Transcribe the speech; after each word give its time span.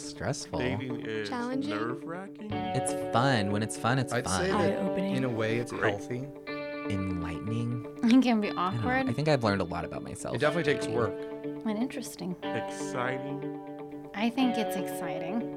stressful. 0.00 0.58
Dating 0.58 1.00
is 1.06 1.28
Challenging? 1.28 1.70
nerve 1.70 2.04
wracking. 2.04 2.52
It's 2.52 2.92
fun. 3.12 3.50
When 3.50 3.62
it's 3.62 3.76
fun, 3.76 3.98
it's 3.98 4.12
I'd 4.12 4.24
fun. 4.24 4.40
say 4.42 4.48
that 4.50 4.78
Eye-opening. 4.78 5.16
in 5.16 5.24
a 5.24 5.28
way 5.28 5.58
it's 5.58 5.72
Great. 5.72 5.90
healthy. 5.90 6.26
Enlightening. 6.88 7.86
It 8.04 8.22
can 8.22 8.40
be 8.40 8.48
I, 8.50 8.52
don't 8.52 8.56
know. 8.56 8.62
awkward 8.80 9.08
I 9.08 9.12
think 9.12 9.28
I've 9.28 9.42
learned 9.44 9.60
a 9.60 9.64
lot 9.64 9.84
about 9.84 10.02
myself. 10.02 10.34
It 10.34 10.38
definitely 10.38 10.72
takes 10.72 10.86
work. 10.86 11.12
and 11.44 11.76
interesting. 11.78 12.34
Exciting. 12.42 13.58
I 14.14 14.30
think 14.30 14.56
it's 14.56 14.76
exciting. 14.76 15.56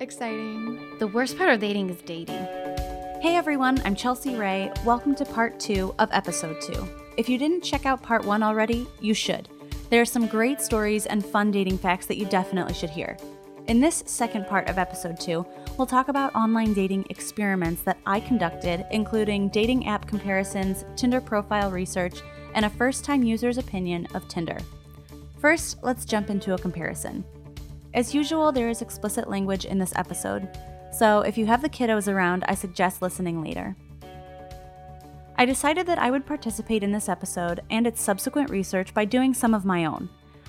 Exciting. 0.00 0.98
The 0.98 1.06
worst 1.08 1.36
part 1.36 1.50
of 1.50 1.60
dating 1.60 1.90
is 1.90 2.00
dating. 2.02 2.46
Hey 3.20 3.34
everyone, 3.36 3.80
I'm 3.84 3.96
Chelsea 3.96 4.36
Ray. 4.36 4.70
Welcome 4.84 5.14
to 5.16 5.24
part 5.24 5.58
two 5.58 5.92
of 5.98 6.08
episode 6.12 6.60
two. 6.60 6.86
If 7.16 7.28
you 7.28 7.36
didn't 7.38 7.62
check 7.64 7.84
out 7.84 8.02
part 8.02 8.24
one 8.24 8.42
already, 8.44 8.86
you 9.00 9.12
should. 9.14 9.48
There 9.90 10.00
are 10.00 10.04
some 10.06 10.26
great 10.28 10.60
stories 10.60 11.06
and 11.06 11.24
fun 11.24 11.50
dating 11.50 11.78
facts 11.78 12.06
that 12.06 12.16
you 12.18 12.26
definitely 12.26 12.74
should 12.74 12.90
hear. 12.90 13.16
In 13.68 13.80
this 13.80 14.02
second 14.06 14.46
part 14.46 14.66
of 14.70 14.78
episode 14.78 15.20
two, 15.20 15.44
we'll 15.76 15.86
talk 15.86 16.08
about 16.08 16.34
online 16.34 16.72
dating 16.72 17.04
experiments 17.10 17.82
that 17.82 17.98
I 18.06 18.18
conducted, 18.18 18.86
including 18.92 19.50
dating 19.50 19.86
app 19.86 20.06
comparisons, 20.06 20.86
Tinder 20.96 21.20
profile 21.20 21.70
research, 21.70 22.22
and 22.54 22.64
a 22.64 22.70
first 22.70 23.04
time 23.04 23.22
user's 23.22 23.58
opinion 23.58 24.08
of 24.14 24.26
Tinder. 24.26 24.56
First, 25.38 25.82
let's 25.82 26.06
jump 26.06 26.30
into 26.30 26.54
a 26.54 26.58
comparison. 26.58 27.22
As 27.92 28.14
usual, 28.14 28.52
there 28.52 28.70
is 28.70 28.80
explicit 28.80 29.28
language 29.28 29.66
in 29.66 29.78
this 29.78 29.92
episode, 29.96 30.48
so 30.90 31.20
if 31.20 31.36
you 31.36 31.44
have 31.44 31.60
the 31.60 31.68
kiddos 31.68 32.10
around, 32.10 32.44
I 32.48 32.54
suggest 32.54 33.02
listening 33.02 33.42
later. 33.42 33.76
I 35.36 35.44
decided 35.44 35.84
that 35.88 35.98
I 35.98 36.10
would 36.10 36.24
participate 36.24 36.82
in 36.82 36.92
this 36.92 37.10
episode 37.10 37.60
and 37.68 37.86
its 37.86 38.00
subsequent 38.00 38.48
research 38.48 38.94
by 38.94 39.04
doing 39.04 39.34
some 39.34 39.52
of 39.52 39.66
my 39.66 39.84
own. 39.84 40.08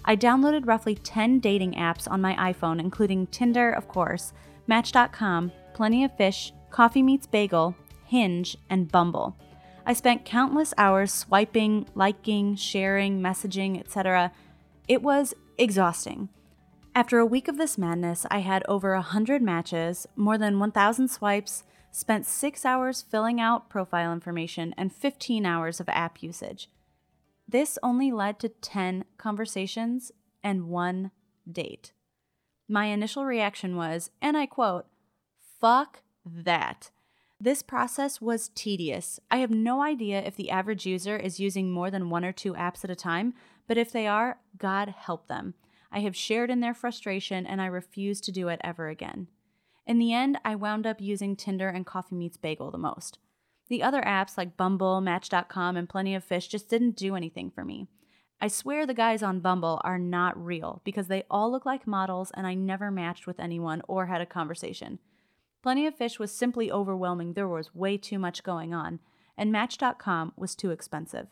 I 0.10 0.16
downloaded 0.16 0.66
roughly 0.66 0.96
10 0.96 1.38
dating 1.38 1.74
apps 1.74 2.10
on 2.10 2.20
my 2.20 2.34
iPhone, 2.52 2.80
including 2.80 3.28
Tinder, 3.28 3.70
of 3.70 3.88
course, 3.88 4.34
Match.com, 4.66 5.52
Plenty 5.76 6.04
of 6.04 6.18
Fish, 6.18 6.52
Coffee 6.72 7.04
Meets 7.04 7.28
Bagel, 7.28 7.76
Hinge, 8.06 8.58
and 8.72 8.92
Bumble. 8.92 9.38
I 9.86 9.94
spent 9.94 10.26
countless 10.26 10.74
hours 10.80 11.14
swiping, 11.14 11.86
liking, 11.94 12.56
sharing, 12.56 13.22
messaging, 13.22 13.80
etc. 13.80 14.32
It 14.88 15.04
was 15.04 15.36
exhausting. 15.60 16.30
After 16.96 17.20
a 17.20 17.26
week 17.26 17.48
of 17.48 17.58
this 17.58 17.78
madness, 17.78 18.26
I 18.32 18.40
had 18.40 18.64
over 18.68 18.96
100 18.96 19.44
matches, 19.44 20.08
more 20.16 20.40
than 20.40 20.58
1,000 20.58 21.08
swipes, 21.08 21.66
spent 21.92 22.26
six 22.26 22.66
hours 22.66 23.04
filling 23.04 23.40
out 23.40 23.70
profile 23.70 24.12
information, 24.12 24.74
and 24.76 24.92
15 24.92 25.46
hours 25.46 25.80
of 25.80 25.88
app 25.88 26.24
usage. 26.24 26.68
This 27.52 27.80
only 27.82 28.12
led 28.12 28.38
to 28.42 28.50
10 28.50 29.06
conversations 29.18 30.12
and 30.44 30.70
one 30.70 31.10
date. 31.52 31.94
My 32.68 32.86
initial 32.86 33.26
reaction 33.26 33.76
was, 33.76 34.12
and 34.22 34.38
I 34.38 34.46
quote, 34.46 34.86
fuck 35.60 36.04
that. 36.24 36.92
This 37.42 37.64
process 37.64 38.22
was 38.22 38.50
tedious. 38.50 39.20
I 39.32 39.38
have 39.38 39.50
no 39.50 39.82
idea 39.82 40.22
if 40.22 40.36
the 40.36 40.52
average 40.52 40.86
user 40.86 41.18
is 41.18 41.40
using 41.40 41.72
more 41.72 41.90
than 41.90 42.12
one 42.12 42.24
or 42.24 42.32
two 42.32 42.54
apps 42.54 42.84
at 42.84 42.92
a 42.92 42.96
time, 42.96 43.34
but 43.68 43.80
if 43.80 43.92
they 43.92 44.06
are, 44.06 44.38
God 44.56 44.90
help 44.90 45.28
them. 45.28 45.56
I 45.92 46.02
have 46.02 46.16
shared 46.16 46.52
in 46.52 46.60
their 46.60 46.76
frustration 46.76 47.48
and 47.48 47.60
I 47.60 47.66
refuse 47.66 48.22
to 48.22 48.32
do 48.32 48.50
it 48.50 48.62
ever 48.64 48.90
again. 48.90 49.28
In 49.88 49.98
the 49.98 50.14
end, 50.14 50.38
I 50.46 50.54
wound 50.54 50.86
up 50.86 51.02
using 51.02 51.36
Tinder 51.36 51.70
and 51.70 51.84
Coffee 51.84 52.14
Meets 52.14 52.38
Bagel 52.38 52.70
the 52.70 52.78
most. 52.78 53.18
The 53.70 53.84
other 53.84 54.02
apps 54.02 54.38
like 54.38 54.58
Bumble, 54.58 55.00
Match.com, 55.00 55.78
and 55.78 55.88
Plenty 55.88 56.16
of 56.16 56.24
Fish 56.24 56.48
just 56.48 56.70
didn't 56.70 56.98
do 56.98 57.16
anything 57.16 57.52
for 57.52 57.64
me. 57.64 57.88
I 58.42 58.48
swear 58.48 58.86
the 58.86 58.94
guys 58.94 59.22
on 59.22 59.42
Bumble 59.42 59.82
are 59.84 60.00
not 60.00 60.44
real 60.44 60.82
because 60.84 61.08
they 61.08 61.24
all 61.30 61.52
look 61.52 61.66
like 61.66 61.86
models 61.86 62.32
and 62.34 62.48
I 62.48 62.54
never 62.54 62.90
matched 62.90 63.28
with 63.28 63.40
anyone 63.40 63.82
or 63.88 64.08
had 64.08 64.22
a 64.22 64.26
conversation. 64.26 65.00
Plenty 65.62 65.86
of 65.86 65.96
Fish 65.96 66.20
was 66.20 66.32
simply 66.32 66.72
overwhelming, 66.72 67.34
there 67.34 67.48
was 67.48 67.76
way 67.76 67.98
too 67.98 68.18
much 68.18 68.44
going 68.44 68.74
on, 68.74 69.00
and 69.38 69.52
Match.com 69.52 70.34
was 70.38 70.56
too 70.56 70.72
expensive. 70.72 71.28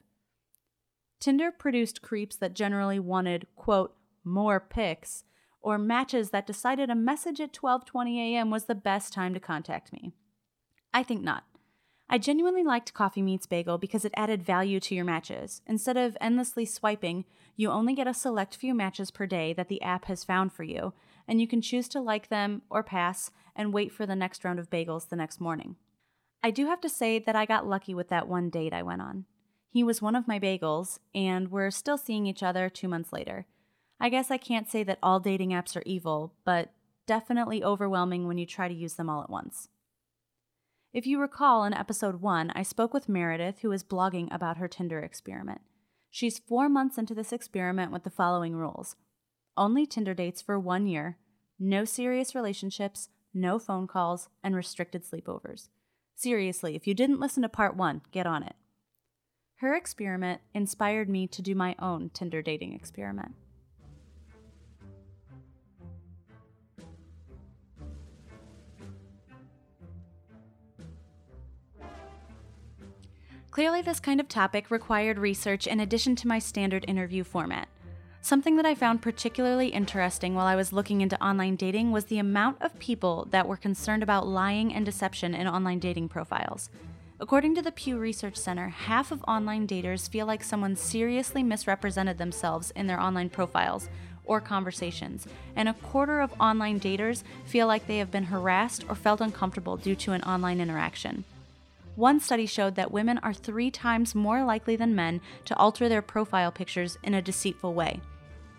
Tinder 1.20 1.50
produced 1.50 2.02
creeps 2.02 2.36
that 2.36 2.54
generally 2.54 3.00
wanted, 3.00 3.48
quote, 3.56 3.96
more 4.24 4.60
pics, 4.60 5.24
or 5.62 5.78
matches 5.78 6.30
that 6.30 6.46
decided 6.46 6.90
a 6.90 6.96
message 6.96 7.40
at 7.42 7.54
12:20 7.54 8.18
a.m. 8.18 8.52
was 8.52 8.66
the 8.66 8.76
best 8.76 9.14
time 9.14 9.34
to 9.34 9.40
contact 9.40 9.92
me. 9.92 10.12
I 10.94 11.04
think 11.04 11.24
not. 11.24 11.46
I 12.10 12.18
genuinely 12.18 12.64
liked 12.64 12.94
Coffee 12.94 13.22
Meets 13.22 13.48
Bagel 13.48 13.78
because 13.78 14.06
it 14.06 14.14
added 14.16 14.42
value 14.42 14.80
to 14.80 14.96
your 14.96 15.04
matches. 15.04 15.62
Instead 15.68 15.98
of 15.98 16.16
endlessly 16.22 16.66
swiping, 16.66 17.26
you 17.58 17.70
only 17.70 17.94
get 17.94 18.08
a 18.08 18.14
select 18.14 18.56
few 18.56 18.74
matches 18.74 19.12
per 19.12 19.26
day 19.26 19.52
that 19.54 19.68
the 19.68 19.82
app 19.82 20.06
has 20.06 20.24
found 20.24 20.54
for 20.54 20.64
you, 20.64 20.94
and 21.28 21.42
you 21.42 21.48
can 21.48 21.62
choose 21.62 21.90
to 21.90 22.00
like 22.00 22.30
them 22.30 22.62
or 22.70 22.82
pass 22.82 23.32
and 23.56 23.74
wait 23.74 23.92
for 23.92 24.06
the 24.06 24.16
next 24.16 24.46
round 24.46 24.58
of 24.58 24.70
bagels 24.70 25.10
the 25.10 25.18
next 25.18 25.42
morning. 25.42 25.76
I 26.42 26.52
do 26.52 26.68
have 26.68 26.80
to 26.82 26.90
say 26.90 27.20
that 27.20 27.36
I 27.36 27.46
got 27.46 27.68
lucky 27.68 27.94
with 27.94 28.08
that 28.08 28.28
one 28.28 28.50
date 28.50 28.74
I 28.74 28.84
went 28.84 29.02
on. 29.02 29.26
He 29.70 29.84
was 29.84 30.02
one 30.02 30.16
of 30.16 30.30
my 30.30 30.40
bagels, 30.40 31.00
and 31.14 31.52
we're 31.52 31.72
still 31.72 31.98
seeing 31.98 32.26
each 32.26 32.42
other 32.42 32.70
two 32.70 32.88
months 32.88 33.12
later. 33.12 33.48
I 34.00 34.08
guess 34.08 34.32
I 34.32 34.38
can't 34.38 34.70
say 34.70 34.84
that 34.84 35.00
all 35.04 35.20
dating 35.20 35.50
apps 35.50 35.76
are 35.76 35.84
evil, 35.86 36.34
but 36.46 36.72
definitely 37.06 37.64
overwhelming 37.64 38.28
when 38.28 38.38
you 38.38 38.46
try 38.46 38.70
to 38.70 38.74
use 38.74 38.94
them 38.94 39.10
all 39.10 39.24
at 39.24 39.30
once. 39.30 39.68
If 40.94 41.06
you 41.06 41.20
recall 41.20 41.66
in 41.66 41.74
episode 41.74 42.22
1, 42.22 42.52
I 42.56 42.64
spoke 42.64 42.94
with 42.94 43.10
Meredith, 43.10 43.60
who 43.60 43.72
is 43.72 43.84
blogging 43.84 44.34
about 44.34 44.58
her 44.58 44.68
Tinder 44.68 45.00
experiment. 45.00 45.62
She's 46.10 46.40
four 46.40 46.70
months 46.70 46.98
into 46.98 47.14
this 47.14 47.34
experiment 47.34 47.92
with 47.92 48.04
the 48.04 48.10
following 48.10 48.56
rules 48.56 48.96
only 49.58 49.88
Tinder 49.88 50.14
dates 50.14 50.42
for 50.42 50.60
one 50.60 50.86
year, 50.86 51.18
no 51.60 51.84
serious 51.84 52.36
relationships, 52.36 53.10
no 53.34 53.58
phone 53.58 53.88
calls, 53.88 54.30
and 54.44 54.56
restricted 54.56 55.04
sleepovers. 55.04 55.70
Seriously, 56.16 56.76
if 56.76 56.86
you 56.86 56.94
didn't 56.94 57.20
listen 57.20 57.42
to 57.42 57.50
part 57.50 57.76
1, 57.76 58.04
get 58.12 58.28
on 58.28 58.44
it. 58.44 58.56
Her 59.56 59.76
experiment 59.76 60.42
inspired 60.54 61.10
me 61.10 61.26
to 61.28 61.42
do 61.42 61.56
my 61.56 61.76
own 61.80 62.12
Tinder 62.12 62.44
dating 62.44 62.74
experiment. 62.74 63.34
Clearly, 73.58 73.82
this 73.82 74.00
kind 74.00 74.20
of 74.20 74.30
topic 74.30 74.70
required 74.70 75.18
research 75.18 75.66
in 75.66 75.80
addition 75.80 76.16
to 76.18 76.28
my 76.28 76.38
standard 76.38 76.86
interview 76.88 77.24
format. 77.24 77.68
Something 78.22 78.56
that 78.58 78.68
I 78.68 78.76
found 78.76 79.02
particularly 79.02 79.70
interesting 79.70 80.36
while 80.36 80.46
I 80.46 80.56
was 80.56 80.72
looking 80.72 81.02
into 81.02 81.20
online 81.26 81.56
dating 81.56 81.92
was 81.92 82.06
the 82.06 82.20
amount 82.20 82.62
of 82.62 82.78
people 82.78 83.28
that 83.32 83.48
were 83.48 83.58
concerned 83.58 84.04
about 84.04 84.28
lying 84.28 84.72
and 84.72 84.86
deception 84.86 85.34
in 85.34 85.48
online 85.48 85.80
dating 85.80 86.08
profiles. 86.10 86.70
According 87.20 87.56
to 87.56 87.64
the 87.64 87.72
Pew 87.72 87.98
Research 87.98 88.36
Center, 88.36 88.70
half 88.70 89.12
of 89.12 89.24
online 89.28 89.66
daters 89.68 90.08
feel 90.08 90.28
like 90.28 90.44
someone 90.44 90.76
seriously 90.76 91.42
misrepresented 91.42 92.20
themselves 92.20 92.70
in 92.76 92.86
their 92.86 93.00
online 93.00 93.32
profiles 93.32 93.90
or 94.24 94.40
conversations, 94.40 95.26
and 95.56 95.68
a 95.68 95.74
quarter 95.74 96.20
of 96.20 96.40
online 96.40 96.80
daters 96.80 97.24
feel 97.44 97.66
like 97.66 97.88
they 97.88 97.98
have 97.98 98.12
been 98.12 98.26
harassed 98.26 98.86
or 98.88 98.94
felt 98.94 99.20
uncomfortable 99.20 99.78
due 99.78 99.96
to 99.96 100.12
an 100.12 100.22
online 100.22 100.62
interaction. 100.62 101.24
One 101.98 102.20
study 102.20 102.46
showed 102.46 102.76
that 102.76 102.92
women 102.92 103.18
are 103.24 103.34
three 103.34 103.72
times 103.72 104.14
more 104.14 104.44
likely 104.44 104.76
than 104.76 104.94
men 104.94 105.20
to 105.46 105.58
alter 105.58 105.90
their 105.90 106.04
profile 106.04 106.52
pictures 106.52 106.96
in 107.02 107.16
a 107.16 107.24
deceitful 107.24 107.74
way. 107.74 108.02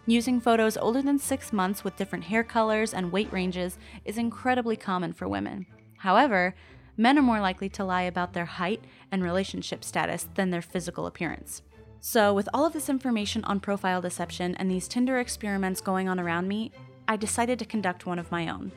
Using 0.07 0.41
photos 0.41 0.77
older 0.77 1.03
than 1.03 1.21
six 1.21 1.53
months 1.53 1.85
with 1.85 1.95
different 1.95 2.25
hair 2.25 2.43
colors 2.43 2.93
and 2.93 3.13
weight 3.13 3.33
ranges 3.33 3.79
is 4.05 4.19
incredibly 4.19 4.75
common 4.75 5.13
for 5.13 5.29
women. 5.29 5.67
However, 5.99 6.57
men 6.97 7.17
are 7.17 7.23
more 7.23 7.41
likely 7.41 7.69
to 7.69 7.85
lie 7.85 8.03
about 8.03 8.33
their 8.33 8.45
height 8.45 8.83
and 9.13 9.23
relationship 9.23 9.85
status 9.85 10.27
than 10.35 10.51
their 10.51 10.61
physical 10.61 11.07
appearance. 11.07 11.63
So, 12.01 12.35
with 12.35 12.49
all 12.53 12.67
of 12.67 12.73
this 12.73 12.89
information 12.89 13.45
on 13.45 13.61
profile 13.61 14.01
deception 14.01 14.57
and 14.57 14.69
these 14.69 14.89
Tinder 14.89 15.21
experiments 15.21 15.81
going 15.81 16.09
on 16.09 16.19
around 16.19 16.49
me, 16.49 16.73
I 17.07 17.17
decided 17.17 17.61
to 17.61 17.65
conduct 17.65 18.05
one 18.05 18.19
of 18.19 18.33
my 18.33 18.49
own. 18.49 18.73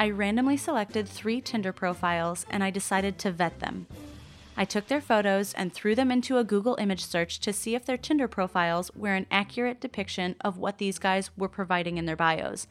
I 0.00 0.08
randomly 0.08 0.56
selected 0.56 1.06
three 1.06 1.42
Tinder 1.42 1.74
profiles 1.74 2.46
and 2.48 2.64
I 2.64 2.70
decided 2.70 3.18
to 3.18 3.30
vet 3.30 3.60
them. 3.60 3.86
I 4.60 4.66
took 4.66 4.88
their 4.88 5.00
photos 5.00 5.54
and 5.54 5.72
threw 5.72 5.94
them 5.94 6.10
into 6.10 6.36
a 6.36 6.44
Google 6.44 6.76
image 6.78 7.02
search 7.02 7.40
to 7.40 7.50
see 7.50 7.74
if 7.74 7.86
their 7.86 7.96
Tinder 7.96 8.28
profiles 8.28 8.94
were 8.94 9.14
an 9.14 9.26
accurate 9.30 9.80
depiction 9.80 10.36
of 10.42 10.58
what 10.58 10.76
these 10.76 10.98
guys 10.98 11.30
were 11.34 11.48
providing 11.48 11.96
in 11.96 12.04
their 12.04 12.14
bios. 12.14 12.66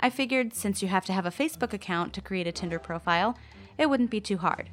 I 0.00 0.10
figured 0.10 0.52
since 0.52 0.82
you 0.82 0.88
have 0.88 1.04
to 1.04 1.12
have 1.12 1.24
a 1.24 1.30
Facebook 1.30 1.72
account 1.72 2.12
to 2.14 2.20
create 2.20 2.48
a 2.48 2.52
Tinder 2.52 2.80
profile, 2.80 3.38
it 3.78 3.88
wouldn't 3.88 4.10
be 4.10 4.20
too 4.20 4.38
hard. 4.38 4.70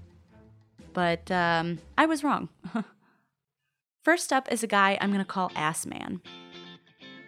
But 0.91 1.29
um, 1.29 1.77
I 1.95 2.07
was 2.07 2.23
wrong. 2.23 2.49
First 4.03 4.33
up 4.33 4.51
is 4.51 4.63
a 4.63 4.67
guy 4.67 4.97
I'm 4.99 5.11
going 5.11 5.23
to 5.23 5.25
call 5.25 5.51
Ass 5.55 5.85
Man. 5.85 6.19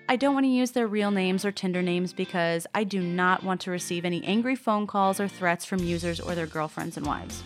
I 0.09 0.15
don't 0.15 0.33
want 0.33 0.45
to 0.45 0.51
use 0.51 0.71
their 0.71 0.87
real 0.87 1.11
names 1.11 1.45
or 1.45 1.51
Tinder 1.51 1.83
names 1.83 2.11
because 2.11 2.65
I 2.73 2.83
do 2.83 2.99
not 2.99 3.43
want 3.43 3.61
to 3.61 3.71
receive 3.71 4.03
any 4.03 4.23
angry 4.23 4.55
phone 4.55 4.87
calls 4.87 5.19
or 5.19 5.27
threats 5.27 5.63
from 5.63 5.83
users 5.83 6.19
or 6.19 6.33
their 6.33 6.47
girlfriends 6.47 6.97
and 6.97 7.05
wives. 7.05 7.43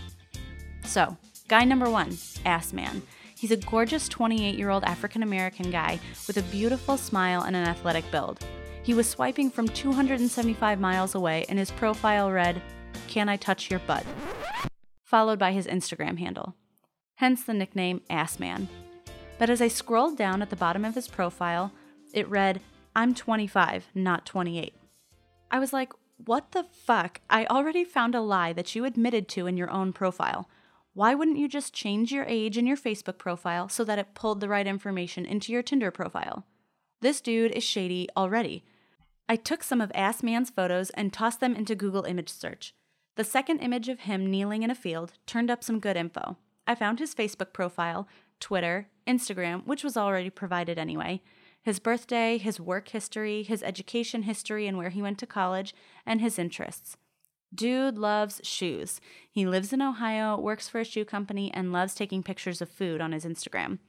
So, 0.86 1.18
guy 1.48 1.64
number 1.64 1.90
one, 1.90 2.18
Ass 2.46 2.74
Man. 2.74 3.02
He's 3.38 3.52
a 3.52 3.58
gorgeous 3.58 4.08
28 4.08 4.56
year 4.58 4.70
old 4.70 4.84
African 4.84 5.24
American 5.24 5.70
guy 5.70 6.00
with 6.28 6.38
a 6.38 6.44
beautiful 6.44 6.98
smile 6.98 7.44
and 7.44 7.56
an 7.56 7.68
athletic 7.68 8.10
build. 8.12 8.46
He 8.84 8.94
was 8.94 9.10
swiping 9.10 9.50
from 9.50 9.68
275 9.68 10.80
miles 10.80 11.16
away, 11.16 11.46
and 11.50 11.58
his 11.58 11.72
profile 11.72 12.32
read, 12.32 12.62
Can 13.08 13.30
I 13.30 13.36
touch 13.36 13.70
your 13.70 13.80
butt? 13.80 14.06
Followed 15.04 15.40
by 15.40 15.52
his 15.52 15.68
Instagram 15.68 16.20
handle. 16.20 16.56
Hence 17.16 17.44
the 17.44 17.54
nickname 17.54 18.02
Assman. 18.10 18.68
But 19.38 19.50
as 19.50 19.62
I 19.62 19.68
scrolled 19.68 20.18
down 20.18 20.42
at 20.42 20.50
the 20.50 20.56
bottom 20.56 20.86
of 20.86 20.96
his 20.96 21.08
profile, 21.08 21.72
it 22.14 22.30
read, 22.30 22.62
I'm 22.96 23.14
25, 23.14 23.88
not 23.96 24.26
28. 24.26 24.74
I 25.52 25.60
was 25.60 25.74
like, 25.74 25.92
what 26.24 26.52
the 26.52 26.64
fuck? 26.64 27.22
I 27.30 27.46
already 27.46 27.84
found 27.84 28.16
a 28.16 28.22
lie 28.22 28.54
that 28.54 28.76
you 28.76 28.86
admitted 28.86 29.28
to 29.30 29.48
in 29.48 29.58
your 29.58 29.70
own 29.70 29.92
profile. 29.94 30.48
Why 30.96 31.14
wouldn't 31.14 31.38
you 31.38 31.50
just 31.50 31.74
change 31.74 32.14
your 32.14 32.24
age 32.24 32.58
in 32.58 32.66
your 32.66 32.78
Facebook 32.78 33.18
profile 33.18 33.68
so 33.68 33.84
that 33.84 34.00
it 34.00 34.16
pulled 34.16 34.40
the 34.40 34.48
right 34.48 34.66
information 34.66 35.26
into 35.26 35.52
your 35.52 35.62
Tinder 35.62 35.92
profile? 35.92 36.46
This 37.02 37.20
dude 37.20 37.52
is 37.52 37.66
shady 37.66 38.08
already. 38.16 38.64
I 39.28 39.36
took 39.36 39.62
some 39.62 39.82
of 39.82 39.92
Ass 39.94 40.24
Man's 40.24 40.50
photos 40.50 40.92
and 40.92 41.12
tossed 41.12 41.42
them 41.42 41.54
into 41.54 41.76
Google 41.76 42.06
image 42.06 42.30
search. 42.30 42.74
The 43.18 43.26
second 43.26 43.60
image 43.60 43.90
of 43.90 44.02
him 44.02 44.32
kneeling 44.32 44.64
in 44.64 44.72
a 44.72 44.76
field 44.76 45.12
turned 45.26 45.52
up 45.52 45.66
some 45.66 45.82
good 45.82 45.98
info. 45.98 46.38
I 46.66 46.76
found 46.76 47.00
his 47.00 47.14
Facebook 47.14 47.52
profile, 47.52 48.08
Twitter, 48.40 48.88
Instagram, 49.06 49.68
which 49.68 49.84
was 49.84 49.98
already 49.98 50.30
provided 50.30 50.80
anyway, 50.80 51.22
his 51.62 51.80
birthday, 51.80 52.38
his 52.38 52.62
work 52.62 52.88
history, 52.88 53.44
his 53.44 53.64
education 53.64 54.24
history 54.24 54.66
and 54.66 54.78
where 54.78 54.92
he 54.92 55.02
went 55.02 55.18
to 55.18 55.28
college, 55.28 55.76
and 56.06 56.22
his 56.22 56.40
interests. 56.40 56.96
Dude 57.56 57.98
loves 57.98 58.42
shoes. 58.44 59.00
He 59.32 59.46
lives 59.46 59.72
in 59.72 59.82
Ohio, 59.82 60.38
works 60.38 60.68
for 60.68 60.82
a 60.82 60.86
shoe 60.86 61.06
company, 61.06 61.54
and 61.54 61.72
loves 61.72 61.96
taking 61.96 62.22
pictures 62.22 62.62
of 62.62 62.70
food 62.70 63.00
on 63.00 63.14
his 63.14 63.24
Instagram. 63.24 63.80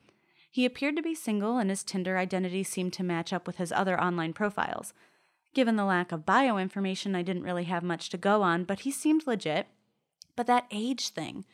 He 0.50 0.64
appeared 0.64 0.96
to 0.96 1.02
be 1.02 1.14
single, 1.14 1.58
and 1.58 1.68
his 1.68 1.82
Tinder 1.82 2.16
identity 2.16 2.62
seemed 2.62 2.92
to 2.94 3.02
match 3.02 3.32
up 3.32 3.46
with 3.46 3.56
his 3.56 3.72
other 3.72 4.00
online 4.00 4.32
profiles. 4.32 4.94
Given 5.54 5.76
the 5.76 5.84
lack 5.84 6.12
of 6.12 6.26
bio 6.26 6.58
information, 6.58 7.14
I 7.14 7.22
didn't 7.22 7.42
really 7.42 7.64
have 7.64 7.82
much 7.82 8.08
to 8.10 8.18
go 8.18 8.42
on, 8.42 8.64
but 8.64 8.80
he 8.80 8.90
seemed 8.90 9.26
legit. 9.26 9.66
But 10.36 10.46
that 10.46 10.66
age 10.70 11.08
thing, 11.08 11.44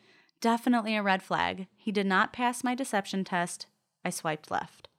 definitely 0.41 0.95
a 0.95 1.03
red 1.03 1.23
flag. 1.23 1.67
He 1.75 1.91
did 1.91 2.05
not 2.05 2.33
pass 2.33 2.63
my 2.63 2.75
deception 2.75 3.23
test. 3.23 3.65
I 4.05 4.09
swiped 4.09 4.51
left. 4.51 4.89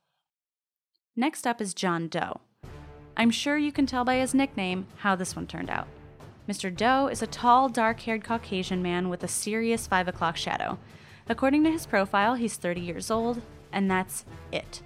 Next 1.15 1.47
up 1.47 1.61
is 1.61 1.75
John 1.75 2.09
Doe. 2.09 2.41
I'm 3.17 3.31
sure 3.31 3.57
you 3.57 3.71
can 3.71 3.87
tell 3.87 4.05
by 4.05 4.17
his 4.17 4.35
nickname 4.35 4.87
how 4.97 5.15
this 5.15 5.37
one 5.37 5.47
turned 5.47 5.71
out. 5.71 5.87
Mr. 6.49 6.75
Doe 6.75 7.09
is 7.09 7.23
a 7.23 7.27
tall, 7.27 7.71
dark 7.71 8.01
haired 8.01 8.23
Caucasian 8.23 8.83
man 8.83 9.09
with 9.09 9.23
a 9.25 9.29
serious 9.29 9.87
5 9.87 10.09
o'clock 10.09 10.37
shadow. 10.37 10.79
According 11.27 11.65
to 11.65 11.71
his 11.71 11.87
profile, 11.87 12.35
he's 12.35 12.57
30 12.57 12.83
years 12.83 13.11
old, 13.11 13.41
and 13.73 13.91
that's 13.91 14.27
it. 14.53 14.83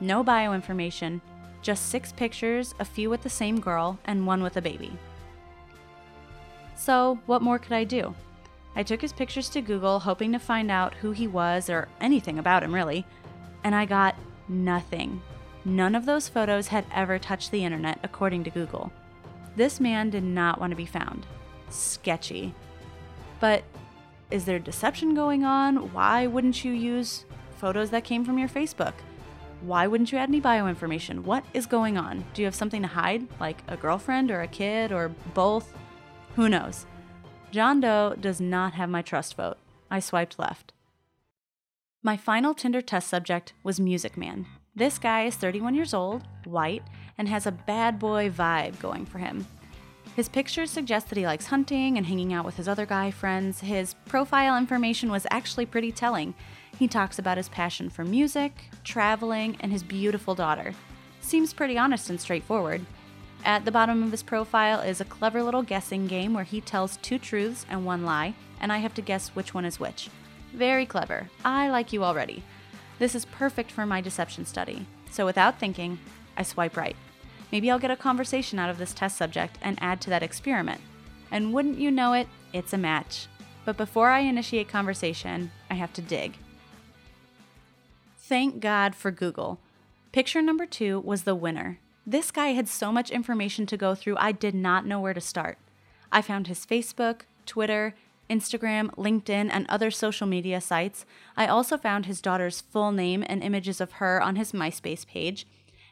No 0.00 0.24
bio 0.24 0.52
information, 0.52 1.20
just 1.62 1.88
six 1.88 2.10
pictures, 2.10 2.74
a 2.80 2.84
few 2.84 3.10
with 3.10 3.22
the 3.22 3.30
same 3.30 3.60
girl, 3.60 3.98
and 4.06 4.26
one 4.26 4.42
with 4.42 4.56
a 4.56 4.62
baby. 4.62 4.90
So, 6.74 7.20
what 7.26 7.42
more 7.42 7.60
could 7.60 7.72
I 7.72 7.84
do? 7.84 8.14
I 8.74 8.82
took 8.82 9.00
his 9.00 9.12
pictures 9.12 9.48
to 9.50 9.60
Google, 9.60 10.00
hoping 10.00 10.32
to 10.32 10.38
find 10.40 10.68
out 10.68 10.94
who 10.94 11.12
he 11.12 11.28
was 11.28 11.70
or 11.70 11.88
anything 12.00 12.40
about 12.40 12.64
him, 12.64 12.74
really, 12.74 13.06
and 13.62 13.72
I 13.72 13.84
got 13.84 14.16
nothing. 14.48 15.22
None 15.64 15.94
of 15.94 16.06
those 16.06 16.28
photos 16.28 16.68
had 16.68 16.86
ever 16.92 17.20
touched 17.20 17.52
the 17.52 17.64
internet, 17.64 18.00
according 18.02 18.42
to 18.44 18.50
Google. 18.50 18.92
This 19.58 19.80
man 19.80 20.08
did 20.10 20.22
not 20.22 20.60
want 20.60 20.70
to 20.70 20.76
be 20.76 20.86
found. 20.86 21.26
Sketchy. 21.68 22.54
But 23.40 23.64
is 24.30 24.44
there 24.44 24.60
deception 24.60 25.16
going 25.16 25.42
on? 25.42 25.92
Why 25.92 26.28
wouldn't 26.28 26.64
you 26.64 26.70
use 26.70 27.24
photos 27.56 27.90
that 27.90 28.04
came 28.04 28.24
from 28.24 28.38
your 28.38 28.48
Facebook? 28.48 28.92
Why 29.62 29.88
wouldn't 29.88 30.12
you 30.12 30.18
add 30.18 30.28
any 30.28 30.38
bio 30.38 30.68
information? 30.68 31.24
What 31.24 31.44
is 31.54 31.66
going 31.66 31.98
on? 31.98 32.24
Do 32.34 32.40
you 32.40 32.46
have 32.46 32.54
something 32.54 32.82
to 32.82 32.88
hide, 32.88 33.26
like 33.40 33.64
a 33.66 33.76
girlfriend 33.76 34.30
or 34.30 34.42
a 34.42 34.46
kid 34.46 34.92
or 34.92 35.08
both? 35.34 35.74
Who 36.36 36.48
knows? 36.48 36.86
John 37.50 37.80
Doe 37.80 38.14
does 38.14 38.40
not 38.40 38.74
have 38.74 38.88
my 38.88 39.02
trust 39.02 39.34
vote. 39.34 39.56
I 39.90 39.98
swiped 39.98 40.38
left. 40.38 40.72
My 42.00 42.16
final 42.16 42.54
Tinder 42.54 42.80
test 42.80 43.08
subject 43.08 43.54
was 43.64 43.80
Music 43.80 44.16
Man. 44.16 44.46
This 44.76 44.98
guy 44.98 45.24
is 45.24 45.34
31 45.34 45.74
years 45.74 45.92
old, 45.92 46.22
white, 46.44 46.84
and 47.18 47.28
has 47.28 47.46
a 47.46 47.52
bad 47.52 47.98
boy 47.98 48.30
vibe 48.30 48.78
going 48.80 49.04
for 49.04 49.18
him. 49.18 49.46
His 50.16 50.28
pictures 50.28 50.70
suggest 50.70 51.08
that 51.08 51.18
he 51.18 51.26
likes 51.26 51.46
hunting 51.46 51.96
and 51.96 52.06
hanging 52.06 52.32
out 52.32 52.44
with 52.44 52.56
his 52.56 52.66
other 52.66 52.86
guy 52.86 53.10
friends. 53.10 53.60
His 53.60 53.94
profile 54.06 54.56
information 54.56 55.10
was 55.10 55.26
actually 55.30 55.66
pretty 55.66 55.92
telling. 55.92 56.34
He 56.76 56.88
talks 56.88 57.18
about 57.18 57.36
his 57.36 57.48
passion 57.48 57.90
for 57.90 58.04
music, 58.04 58.52
traveling, 58.82 59.56
and 59.60 59.70
his 59.70 59.82
beautiful 59.82 60.34
daughter. 60.34 60.72
Seems 61.20 61.52
pretty 61.52 61.76
honest 61.76 62.10
and 62.10 62.20
straightforward. 62.20 62.84
At 63.44 63.64
the 63.64 63.70
bottom 63.70 64.02
of 64.02 64.10
his 64.10 64.22
profile 64.22 64.80
is 64.80 65.00
a 65.00 65.04
clever 65.04 65.42
little 65.42 65.62
guessing 65.62 66.06
game 66.06 66.34
where 66.34 66.44
he 66.44 66.60
tells 66.60 66.96
two 66.96 67.18
truths 67.18 67.64
and 67.68 67.84
one 67.84 68.04
lie, 68.04 68.34
and 68.60 68.72
I 68.72 68.78
have 68.78 68.94
to 68.94 69.02
guess 69.02 69.28
which 69.30 69.54
one 69.54 69.64
is 69.64 69.78
which. 69.78 70.08
Very 70.52 70.86
clever. 70.86 71.30
I 71.44 71.68
like 71.68 71.92
you 71.92 72.02
already. 72.02 72.42
This 72.98 73.14
is 73.14 73.24
perfect 73.24 73.70
for 73.70 73.86
my 73.86 74.00
deception 74.00 74.44
study. 74.46 74.84
So 75.10 75.24
without 75.24 75.60
thinking, 75.60 75.98
I 76.36 76.42
swipe 76.42 76.76
right. 76.76 76.96
Maybe 77.50 77.70
I'll 77.70 77.78
get 77.78 77.90
a 77.90 77.96
conversation 77.96 78.58
out 78.58 78.70
of 78.70 78.78
this 78.78 78.92
test 78.92 79.16
subject 79.16 79.58
and 79.62 79.78
add 79.80 80.00
to 80.02 80.10
that 80.10 80.22
experiment. 80.22 80.80
And 81.30 81.52
wouldn't 81.52 81.78
you 81.78 81.90
know 81.90 82.12
it, 82.12 82.28
it's 82.52 82.72
a 82.72 82.78
match. 82.78 83.26
But 83.64 83.76
before 83.76 84.10
I 84.10 84.20
initiate 84.20 84.68
conversation, 84.68 85.50
I 85.70 85.74
have 85.74 85.92
to 85.94 86.02
dig. 86.02 86.36
Thank 88.16 88.60
God 88.60 88.94
for 88.94 89.10
Google. 89.10 89.58
Picture 90.12 90.42
number 90.42 90.66
two 90.66 91.00
was 91.00 91.22
the 91.22 91.34
winner. 91.34 91.78
This 92.06 92.30
guy 92.30 92.48
had 92.48 92.68
so 92.68 92.90
much 92.90 93.10
information 93.10 93.66
to 93.66 93.76
go 93.76 93.94
through, 93.94 94.16
I 94.18 94.32
did 94.32 94.54
not 94.54 94.86
know 94.86 95.00
where 95.00 95.14
to 95.14 95.20
start. 95.20 95.58
I 96.10 96.22
found 96.22 96.46
his 96.46 96.64
Facebook, 96.64 97.22
Twitter, 97.44 97.94
Instagram, 98.30 98.94
LinkedIn, 98.94 99.50
and 99.52 99.66
other 99.68 99.90
social 99.90 100.26
media 100.26 100.60
sites. 100.60 101.04
I 101.36 101.46
also 101.46 101.76
found 101.76 102.06
his 102.06 102.20
daughter's 102.20 102.60
full 102.60 102.92
name 102.92 103.24
and 103.26 103.42
images 103.42 103.80
of 103.80 103.92
her 103.92 104.22
on 104.22 104.36
his 104.36 104.52
MySpace 104.52 105.06
page. 105.06 105.46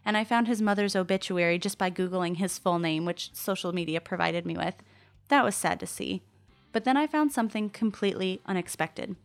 And 0.06 0.16
I 0.16 0.24
found 0.24 0.46
his 0.46 0.62
mother's 0.62 0.96
obituary 0.96 1.58
just 1.58 1.76
by 1.76 1.90
Googling 1.90 2.36
his 2.36 2.56
full 2.56 2.78
name, 2.78 3.04
which 3.04 3.34
social 3.34 3.72
media 3.72 4.00
provided 4.00 4.46
me 4.46 4.56
with. 4.56 4.76
That 5.28 5.44
was 5.44 5.54
sad 5.54 5.80
to 5.80 5.86
see. 5.86 6.22
But 6.72 6.84
then 6.84 6.96
I 6.96 7.06
found 7.06 7.32
something 7.32 7.68
completely 7.68 8.40
unexpected 8.46 9.16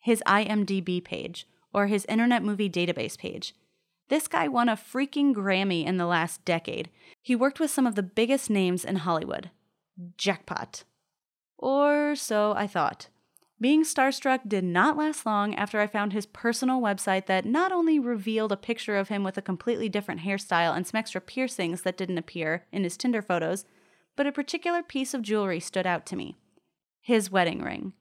his 0.00 0.22
IMDb 0.26 1.02
page, 1.04 1.46
or 1.74 1.86
his 1.86 2.06
Internet 2.06 2.42
Movie 2.42 2.70
Database 2.70 3.18
page. 3.18 3.54
This 4.08 4.26
guy 4.26 4.48
won 4.48 4.68
a 4.68 4.76
freaking 4.76 5.34
Grammy 5.34 5.84
in 5.84 5.98
the 5.98 6.06
last 6.06 6.44
decade. 6.44 6.88
He 7.22 7.36
worked 7.36 7.60
with 7.60 7.70
some 7.70 7.86
of 7.86 7.94
the 7.94 8.02
biggest 8.02 8.50
names 8.50 8.84
in 8.84 8.96
Hollywood. 8.96 9.50
Jackpot. 10.16 10.84
Or 11.58 12.16
so 12.16 12.54
I 12.56 12.66
thought. 12.66 13.08
Being 13.60 13.84
starstruck 13.84 14.48
did 14.48 14.64
not 14.64 14.96
last 14.96 15.26
long 15.26 15.54
after 15.54 15.80
I 15.80 15.86
found 15.86 16.14
his 16.14 16.24
personal 16.24 16.80
website 16.80 17.26
that 17.26 17.44
not 17.44 17.72
only 17.72 17.98
revealed 17.98 18.52
a 18.52 18.56
picture 18.56 18.96
of 18.96 19.08
him 19.08 19.22
with 19.22 19.36
a 19.36 19.42
completely 19.42 19.90
different 19.90 20.22
hairstyle 20.22 20.74
and 20.74 20.86
some 20.86 20.96
extra 20.96 21.20
piercings 21.20 21.82
that 21.82 21.98
didn't 21.98 22.16
appear 22.16 22.64
in 22.72 22.84
his 22.84 22.96
Tinder 22.96 23.20
photos, 23.20 23.66
but 24.16 24.26
a 24.26 24.32
particular 24.32 24.82
piece 24.82 25.12
of 25.12 25.20
jewelry 25.20 25.60
stood 25.60 25.86
out 25.86 26.06
to 26.06 26.16
me 26.16 26.36
his 27.02 27.30
wedding 27.30 27.62
ring. 27.62 27.92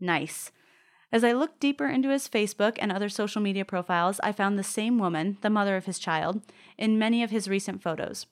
Nice. 0.00 0.50
As 1.12 1.22
I 1.22 1.32
looked 1.32 1.60
deeper 1.60 1.86
into 1.86 2.08
his 2.08 2.26
Facebook 2.26 2.78
and 2.80 2.90
other 2.90 3.10
social 3.10 3.42
media 3.42 3.64
profiles, 3.64 4.18
I 4.20 4.32
found 4.32 4.58
the 4.58 4.62
same 4.64 4.98
woman, 4.98 5.36
the 5.42 5.50
mother 5.50 5.76
of 5.76 5.84
his 5.84 5.98
child, 5.98 6.40
in 6.78 6.98
many 6.98 7.22
of 7.22 7.30
his 7.30 7.48
recent 7.48 7.82
photos. 7.82 8.26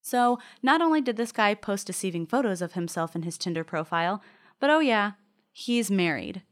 So, 0.00 0.38
not 0.62 0.80
only 0.80 1.00
did 1.00 1.16
this 1.16 1.32
guy 1.32 1.54
post 1.54 1.88
deceiving 1.88 2.26
photos 2.26 2.62
of 2.62 2.74
himself 2.74 3.16
in 3.16 3.22
his 3.22 3.36
Tinder 3.36 3.64
profile, 3.64 4.22
but 4.60 4.70
oh 4.70 4.78
yeah, 4.78 5.12
he's 5.58 5.90
married. 5.90 6.42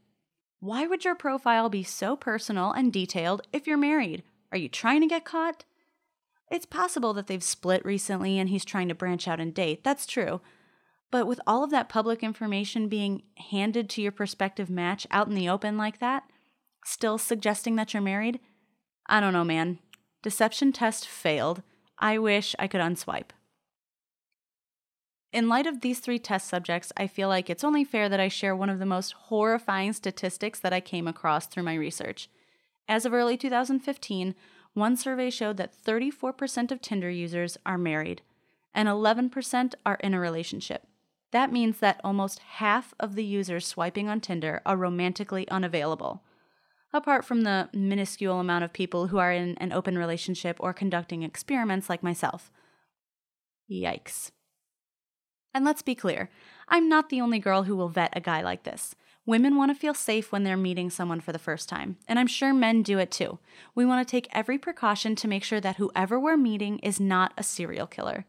Why 0.59 0.87
would 0.87 1.05
your 1.05 1.15
profile 1.15 1.69
be 1.69 1.85
so 1.85 2.17
personal 2.17 2.73
and 2.73 2.93
detailed 2.93 3.43
if 3.53 3.65
you're 3.65 3.77
married? 3.77 4.25
Are 4.51 4.59
you 4.59 4.69
trying 4.69 5.01
to 5.01 5.07
get 5.07 5.25
caught? 5.25 5.65
It's 6.51 6.67
possible 6.67 7.15
that 7.15 7.29
they've 7.29 7.43
split 7.43 7.85
recently 7.85 8.37
and 8.37 8.49
he's 8.49 8.65
trying 8.65 8.89
to 8.89 8.97
branch 8.97 9.29
out 9.29 9.39
and 9.39 9.55
date. 9.55 9.85
That's 9.85 10.07
true. 10.07 10.41
But 11.13 11.29
with 11.29 11.41
all 11.47 11.63
of 11.63 11.71
that 11.71 11.89
public 11.89 12.25
information 12.25 12.89
being 12.89 13.23
handed 13.51 13.89
to 13.91 14.03
your 14.03 14.11
prospective 14.11 14.69
match 14.69 15.07
out 15.13 15.29
in 15.29 15.35
the 15.35 15.49
open 15.49 15.77
like 15.77 16.01
that, 16.01 16.25
still 16.85 17.17
suggesting 17.17 17.77
that 17.77 17.95
you're 17.95 18.03
married? 18.03 18.41
I 19.07 19.21
don't 19.21 19.33
know, 19.33 19.45
man. 19.45 19.79
Deception 20.25 20.73
test 20.73 21.07
failed. 21.07 21.63
I 21.97 22.19
wish 22.19 22.57
I 22.59 22.67
could 22.67 22.81
unswipe. 22.81 23.31
In 25.33 25.49
light 25.49 25.67
of 25.67 25.81
these 25.81 26.01
three 26.01 26.19
test 26.19 26.49
subjects, 26.49 26.93
I 26.97 27.07
feel 27.07 27.29
like 27.29 27.51
it's 27.51 27.65
only 27.65 27.85
fair 27.85 28.09
that 28.09 28.21
I 28.21 28.29
share 28.29 28.57
one 28.57 28.71
of 28.71 28.79
the 28.79 28.87
most 28.87 29.13
horrifying 29.13 29.93
statistics 29.93 30.61
that 30.61 30.73
I 30.73 30.81
came 30.81 31.07
across 31.07 31.47
through 31.47 31.65
my 31.65 31.75
research. 31.75 32.31
As 32.89 33.05
of 33.05 33.13
early 33.13 33.37
2015, 33.37 34.35
one 34.75 34.97
survey 34.97 35.31
showed 35.31 35.57
that 35.57 35.75
34% 35.75 36.71
of 36.71 36.81
Tinder 36.81 37.11
users 37.11 37.59
are 37.67 37.79
married 37.79 38.23
and 38.75 38.89
11% 38.89 39.75
are 39.85 39.97
in 39.97 40.15
a 40.15 40.21
relationship. 40.21 40.87
That 41.33 41.51
means 41.51 41.79
that 41.79 42.01
almost 42.05 42.39
half 42.39 42.95
of 43.01 43.15
the 43.15 43.25
users 43.25 43.67
swiping 43.67 44.09
on 44.09 44.21
Tinder 44.21 44.61
are 44.65 44.77
romantically 44.77 45.49
unavailable. 45.49 46.23
Apart 46.93 47.25
from 47.25 47.43
the 47.43 47.69
minuscule 47.73 48.39
amount 48.39 48.65
of 48.65 48.73
people 48.73 49.09
who 49.09 49.19
are 49.19 49.33
in 49.33 49.57
an 49.57 49.73
open 49.73 49.99
relationship 49.99 50.57
or 50.61 50.73
conducting 50.73 51.23
experiments 51.23 51.89
like 51.89 52.03
myself. 52.03 52.53
Yikes. 53.71 54.31
And 55.55 55.65
let's 55.65 55.83
be 55.83 55.95
clear 55.95 56.31
I'm 56.69 56.89
not 56.89 57.09
the 57.09 57.21
only 57.21 57.39
girl 57.39 57.65
who 57.65 57.77
will 57.77 57.89
vet 57.89 58.13
a 58.15 58.21
guy 58.21 58.43
like 58.43 58.65
this. 58.65 58.95
Women 59.27 59.57
want 59.57 59.73
to 59.73 59.79
feel 59.79 59.95
safe 59.95 60.31
when 60.31 60.45
they're 60.45 60.57
meeting 60.57 60.89
someone 60.89 61.21
for 61.21 61.33
the 61.33 61.39
first 61.39 61.69
time, 61.69 61.97
and 62.07 62.17
I'm 62.17 62.29
sure 62.29 62.55
men 62.55 62.83
do 62.83 62.99
it 62.99 63.11
too. 63.11 63.41
We 63.75 63.85
want 63.85 64.07
to 64.07 64.11
take 64.11 64.29
every 64.33 64.57
precaution 64.57 65.17
to 65.17 65.27
make 65.27 65.43
sure 65.43 65.61
that 65.61 65.77
whoever 65.77 66.21
we're 66.21 66.37
meeting 66.37 66.79
is 66.79 67.01
not 67.01 67.33
a 67.37 67.43
serial 67.43 67.89
killer. 67.89 68.25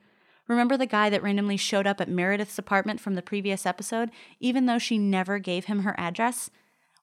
Remember 0.48 0.76
the 0.76 0.88
guy 0.88 1.12
that 1.12 1.22
randomly 1.22 1.58
showed 1.58 1.86
up 1.86 2.02
at 2.02 2.10
Meredith's 2.10 2.58
apartment 2.58 3.00
from 3.00 3.14
the 3.14 3.22
previous 3.22 3.66
episode, 3.66 4.10
even 4.40 4.66
though 4.66 4.80
she 4.80 4.98
never 4.98 5.38
gave 5.38 5.66
him 5.66 5.84
her 5.84 5.94
address? 6.00 6.50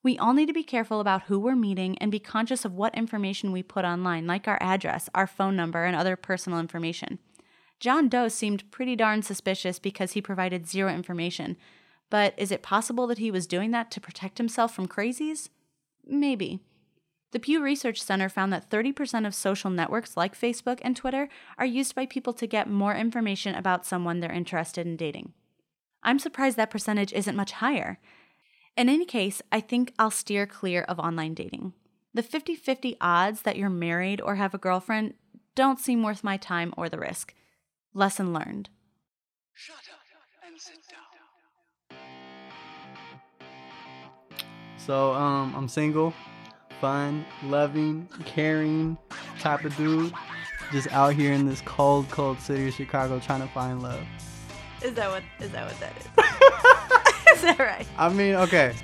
We 0.02 0.18
all 0.18 0.34
need 0.34 0.46
to 0.46 0.52
be 0.52 0.64
careful 0.64 1.00
about 1.00 1.24
who 1.24 1.38
we're 1.38 1.54
meeting 1.54 1.96
and 1.98 2.10
be 2.10 2.18
conscious 2.18 2.64
of 2.64 2.74
what 2.74 2.94
information 2.96 3.52
we 3.52 3.62
put 3.62 3.84
online, 3.84 4.26
like 4.26 4.48
our 4.48 4.58
address, 4.60 5.08
our 5.14 5.26
phone 5.26 5.56
number, 5.56 5.84
and 5.84 5.94
other 5.94 6.16
personal 6.16 6.58
information. 6.58 7.18
John 7.84 8.08
Doe 8.08 8.28
seemed 8.28 8.70
pretty 8.70 8.96
darn 8.96 9.20
suspicious 9.20 9.78
because 9.78 10.12
he 10.12 10.22
provided 10.22 10.66
zero 10.66 10.90
information. 10.90 11.58
But 12.08 12.32
is 12.38 12.50
it 12.50 12.62
possible 12.62 13.06
that 13.08 13.18
he 13.18 13.30
was 13.30 13.46
doing 13.46 13.72
that 13.72 13.90
to 13.90 14.00
protect 14.00 14.38
himself 14.38 14.74
from 14.74 14.88
crazies? 14.88 15.50
Maybe. 16.06 16.60
The 17.32 17.40
Pew 17.40 17.62
Research 17.62 18.02
Center 18.02 18.30
found 18.30 18.54
that 18.54 18.70
30% 18.70 19.26
of 19.26 19.34
social 19.34 19.68
networks 19.68 20.16
like 20.16 20.34
Facebook 20.34 20.78
and 20.80 20.96
Twitter 20.96 21.28
are 21.58 21.66
used 21.66 21.94
by 21.94 22.06
people 22.06 22.32
to 22.32 22.46
get 22.46 22.70
more 22.70 22.94
information 22.94 23.54
about 23.54 23.84
someone 23.84 24.20
they're 24.20 24.32
interested 24.32 24.86
in 24.86 24.96
dating. 24.96 25.34
I'm 26.02 26.18
surprised 26.18 26.56
that 26.56 26.70
percentage 26.70 27.12
isn't 27.12 27.36
much 27.36 27.52
higher. 27.52 27.98
In 28.78 28.88
any 28.88 29.04
case, 29.04 29.42
I 29.52 29.60
think 29.60 29.92
I'll 29.98 30.10
steer 30.10 30.46
clear 30.46 30.84
of 30.84 30.98
online 30.98 31.34
dating. 31.34 31.74
The 32.14 32.22
50 32.22 32.56
50 32.56 32.96
odds 33.02 33.42
that 33.42 33.58
you're 33.58 33.68
married 33.68 34.22
or 34.22 34.36
have 34.36 34.54
a 34.54 34.58
girlfriend 34.58 35.12
don't 35.54 35.78
seem 35.78 36.02
worth 36.02 36.24
my 36.24 36.38
time 36.38 36.72
or 36.78 36.88
the 36.88 36.98
risk. 36.98 37.34
Lesson 37.96 38.32
learned. 38.32 38.70
Shut 39.54 39.76
up 39.76 40.00
and 40.44 40.60
sit 40.60 40.78
down. 40.90 41.96
So 44.76 45.14
um, 45.14 45.54
I'm 45.56 45.68
single, 45.68 46.12
fun, 46.80 47.24
loving, 47.44 48.08
caring 48.24 48.98
type 49.38 49.64
of 49.64 49.76
dude. 49.76 50.12
Just 50.72 50.90
out 50.92 51.14
here 51.14 51.32
in 51.32 51.46
this 51.46 51.60
cold, 51.60 52.10
cold 52.10 52.40
city 52.40 52.66
of 52.66 52.74
Chicago 52.74 53.20
trying 53.20 53.42
to 53.42 53.48
find 53.48 53.80
love. 53.80 54.04
Is 54.82 54.94
that 54.94 55.08
what 55.08 55.22
is 55.38 55.50
that 55.50 55.64
what 55.64 55.78
that 55.78 55.96
is? 55.96 56.06
is 57.36 57.42
that 57.42 57.58
right? 57.60 57.86
I 57.96 58.08
mean, 58.08 58.34
okay. 58.34 58.74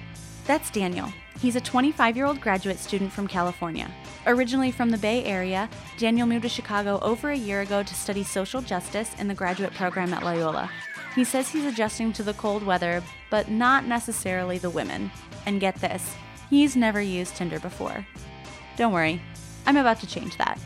That's 0.47 0.71
Daniel. 0.71 1.13
He's 1.41 1.57
a 1.57 1.61
25 1.61 2.17
year 2.17 2.27
old 2.27 2.41
graduate 2.41 2.79
student 2.79 3.11
from 3.13 3.27
California. 3.27 3.91
Originally 4.27 4.71
from 4.71 4.91
the 4.91 4.99
Bay 4.99 5.25
Area, 5.25 5.71
Daniel 5.97 6.27
moved 6.27 6.43
to 6.43 6.49
Chicago 6.49 6.99
over 7.01 7.31
a 7.31 7.37
year 7.37 7.63
ago 7.63 7.83
to 7.83 7.95
study 7.95 8.23
social 8.23 8.61
justice 8.61 9.15
in 9.19 9.27
the 9.27 9.35
graduate 9.35 9.73
program 9.73 10.13
at 10.13 10.23
Loyola. 10.23 10.71
He 11.15 11.25
says 11.25 11.49
he's 11.49 11.65
adjusting 11.65 12.13
to 12.13 12.23
the 12.23 12.35
cold 12.35 12.63
weather, 12.63 13.03
but 13.31 13.51
not 13.51 13.87
necessarily 13.87 14.59
the 14.59 14.71
women. 14.71 15.11
And 15.47 15.61
get 15.61 15.77
this, 15.77 16.15
he's 16.51 16.77
never 16.77 17.01
used 17.01 17.35
Tinder 17.37 17.59
before. 17.59 18.07
Don't 18.77 18.93
worry, 18.93 19.21
I'm 19.67 19.79
about 19.79 19.99
to 20.01 20.07
change 20.07 20.37
that. 20.37 20.59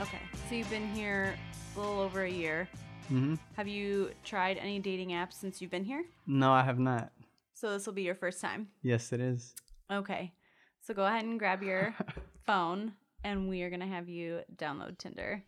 Okay, 0.00 0.20
so 0.48 0.54
you've 0.54 0.70
been 0.70 0.88
here 0.94 1.34
a 1.76 1.80
little 1.80 2.00
over 2.00 2.22
a 2.22 2.30
year. 2.30 2.68
hmm 3.08 3.34
Have 3.56 3.66
you 3.66 4.12
tried 4.24 4.56
any 4.58 4.78
dating 4.78 5.10
apps 5.10 5.34
since 5.34 5.60
you've 5.60 5.72
been 5.72 5.84
here? 5.84 6.04
No, 6.26 6.52
I 6.52 6.62
have 6.62 6.78
not. 6.78 7.10
So 7.60 7.72
this 7.72 7.86
will 7.86 7.92
be 7.92 8.02
your 8.02 8.14
first 8.14 8.40
time. 8.40 8.68
Yes, 8.82 9.12
it 9.12 9.20
is. 9.20 9.52
Okay. 9.90 10.32
So 10.80 10.94
go 10.94 11.04
ahead 11.04 11.24
and 11.24 11.40
grab 11.40 11.60
your 11.60 11.92
phone 12.46 12.92
and 13.24 13.48
we 13.48 13.62
are 13.62 13.68
going 13.68 13.80
to 13.80 13.86
have 13.86 14.08
you 14.08 14.42
download 14.54 14.96
Tinder. 14.96 15.42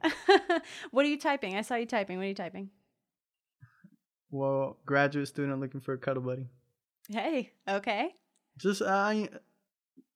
what 0.92 1.04
are 1.04 1.08
you 1.08 1.18
typing? 1.18 1.56
I 1.56 1.62
saw 1.62 1.74
you 1.74 1.86
typing. 1.86 2.18
What 2.18 2.26
are 2.26 2.28
you 2.28 2.34
typing? 2.36 2.70
Well, 4.30 4.76
graduate 4.86 5.26
student 5.26 5.60
looking 5.60 5.80
for 5.80 5.94
a 5.94 5.98
cuddle 5.98 6.22
buddy. 6.22 6.46
Hey, 7.08 7.50
okay. 7.68 8.14
Just 8.56 8.80
uh, 8.80 8.86
I, 8.86 9.28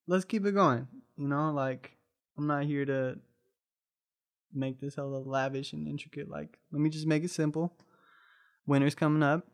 let's 0.07 0.25
keep 0.25 0.47
it 0.47 0.53
going. 0.53 0.87
You 1.17 1.27
know, 1.27 1.51
like 1.51 1.97
I'm 2.39 2.47
not 2.47 2.65
here 2.65 2.85
to 2.85 3.19
make 4.55 4.81
this 4.81 4.95
hella 4.95 5.19
lavish 5.19 5.73
and 5.73 5.89
intricate. 5.89 6.31
Like, 6.31 6.59
let 6.71 6.81
me 6.81 6.91
just 6.91 7.09
make 7.09 7.25
it 7.25 7.31
simple. 7.31 7.73
Winter's 8.67 8.95
coming 8.95 9.25
up, 9.25 9.49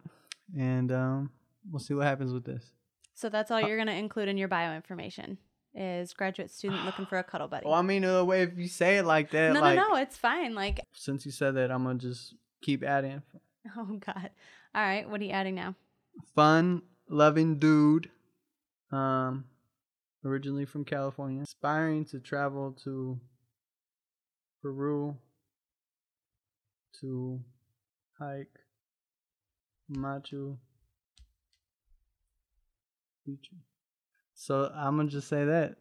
and 0.55 0.93
um, 0.93 1.31
we'll 1.71 1.81
see 1.81 1.95
what 1.95 2.07
happens 2.07 2.33
with 2.33 2.45
this. 2.45 2.73
So 3.15 3.29
that's 3.29 3.51
all 3.51 3.61
you're 3.61 3.77
going 3.77 3.87
to 3.89 3.95
include 3.95 4.29
in 4.29 4.37
your 4.37 4.49
bio 4.49 4.75
information 4.75 5.39
is 5.75 6.13
graduate 6.13 6.51
student 6.51 6.85
looking 6.85 7.07
for 7.07 7.19
a 7.19 7.25
cuddle 7.25 7.49
buddy. 7.49 7.67
Well, 7.67 7.75
I 7.75 7.83
mean, 7.83 8.03
the 8.03 8.25
way 8.25 8.43
if 8.43 8.59
you 8.59 8.69
say 8.69 8.99
it 8.99 9.05
like 9.05 9.31
that, 9.31 9.53
no, 9.53 9.61
like 9.61 9.77
no, 9.77 9.89
no, 9.89 9.97
it's 9.97 10.17
fine. 10.17 10.55
Like, 10.55 10.81
since 10.93 11.27
you 11.27 11.33
said 11.33 11.55
that, 11.57 11.71
I'm 11.71 11.85
gonna 11.85 11.99
just 11.99 12.35
keep 12.63 12.83
adding. 12.83 13.23
oh 13.77 13.99
god. 14.05 14.31
All 14.75 14.83
right, 14.83 15.09
what 15.09 15.21
are 15.21 15.25
you 15.25 15.31
adding 15.31 15.55
now? 15.55 15.75
Fun, 16.35 16.83
loving 17.09 17.59
dude. 17.59 18.11
Um, 18.91 19.45
originally 20.25 20.65
from 20.65 20.85
California, 20.85 21.43
aspiring 21.43 22.05
to 22.07 22.21
travel 22.21 22.73
to 22.85 23.21
Peru 24.63 25.17
to 27.01 27.41
hike 28.19 28.59
Machu 29.91 30.57
Picchu. 33.27 33.55
So 34.35 34.71
I'm 34.75 34.97
gonna 34.97 35.09
just 35.09 35.29
say 35.29 35.45
that. 35.45 35.77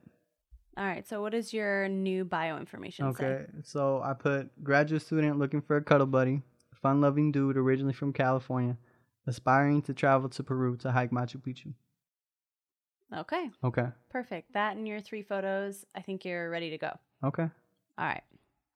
All 0.77 0.85
right, 0.85 1.07
so 1.07 1.21
what 1.21 1.33
is 1.33 1.53
your 1.53 1.87
new 1.87 2.25
bio 2.25 2.57
information 2.57 3.13
say? 3.13 3.25
Okay, 3.25 3.45
so 3.63 4.01
I 4.03 4.13
put 4.13 4.49
graduate 4.63 5.01
student 5.01 5.39
looking 5.39 5.61
for 5.61 5.77
a 5.77 5.81
cuddle 5.81 6.05
buddy, 6.07 6.41
fun 6.81 6.99
loving 6.99 7.31
dude 7.31 7.55
originally 7.57 7.93
from 7.93 8.11
California, 8.11 8.77
aspiring 9.25 9.81
to 9.83 9.93
travel 9.93 10.27
to 10.29 10.43
Peru 10.43 10.75
to 10.77 10.91
hike 10.91 11.11
Machu 11.11 11.37
Picchu. 11.41 11.73
Okay, 13.15 13.49
Okay. 13.63 13.87
perfect. 14.09 14.51
That 14.53 14.75
and 14.75 14.87
your 14.87 14.99
three 14.99 15.21
photos, 15.23 15.85
I 15.95 16.01
think 16.01 16.25
you're 16.25 16.49
ready 16.49 16.71
to 16.71 16.77
go. 16.77 16.91
Okay. 17.23 17.47
All 17.97 18.05
right. 18.05 18.23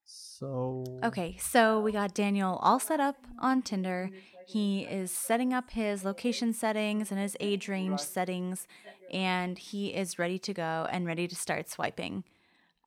So 0.10 0.86
Okay, 1.04 1.38
so 1.40 1.80
we 1.80 1.92
got 1.92 2.14
Daniel 2.14 2.58
all 2.62 2.80
set 2.80 3.00
up 3.00 3.16
on 3.40 3.62
Tinder. 3.62 4.10
He 4.44 4.82
is 4.82 5.12
setting 5.12 5.54
up 5.54 5.70
his 5.70 6.04
location 6.04 6.52
settings 6.52 7.12
and 7.12 7.20
his 7.20 7.38
age 7.40 7.68
range 7.68 8.02
settings, 8.02 8.68
and 9.12 9.58
he 9.58 9.90
is 9.94 10.18
ready 10.18 10.40
to 10.40 10.54
go 10.54 10.88
and 10.92 11.06
ready 11.06 11.28
to 11.28 11.36
start 11.36 11.70
swiping. 11.70 12.24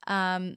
Um, 0.08 0.56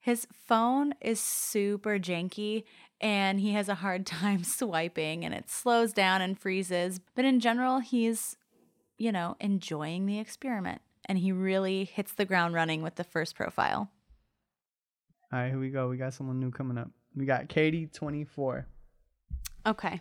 his 0.00 0.26
phone 0.32 0.94
is 1.00 1.20
super 1.20 1.98
janky, 1.98 2.64
and 3.00 3.38
he 3.38 3.52
has 3.52 3.68
a 3.68 3.76
hard 3.76 4.04
time 4.20 4.42
swiping, 4.42 5.24
and 5.24 5.32
it 5.32 5.48
slows 5.48 5.92
down 5.92 6.20
and 6.20 6.38
freezes. 6.38 7.00
But 7.14 7.24
in 7.24 7.38
general, 7.38 7.78
he's, 7.78 8.36
you 8.98 9.12
know, 9.12 9.36
enjoying 9.40 10.06
the 10.06 10.18
experiment, 10.18 10.82
and 11.06 11.18
he 11.18 11.30
really 11.30 11.84
hits 11.84 12.12
the 12.12 12.24
ground 12.24 12.54
running 12.54 12.82
with 12.82 12.96
the 12.96 13.04
first 13.04 13.36
profile. 13.36 13.90
All 15.32 15.38
right, 15.38 15.48
here 15.48 15.58
we 15.58 15.70
go. 15.70 15.88
We 15.88 15.96
got 15.96 16.12
someone 16.12 16.38
new 16.38 16.50
coming 16.50 16.76
up. 16.76 16.90
We 17.16 17.24
got 17.24 17.48
Katie, 17.48 17.86
24. 17.86 18.66
Okay. 19.66 20.00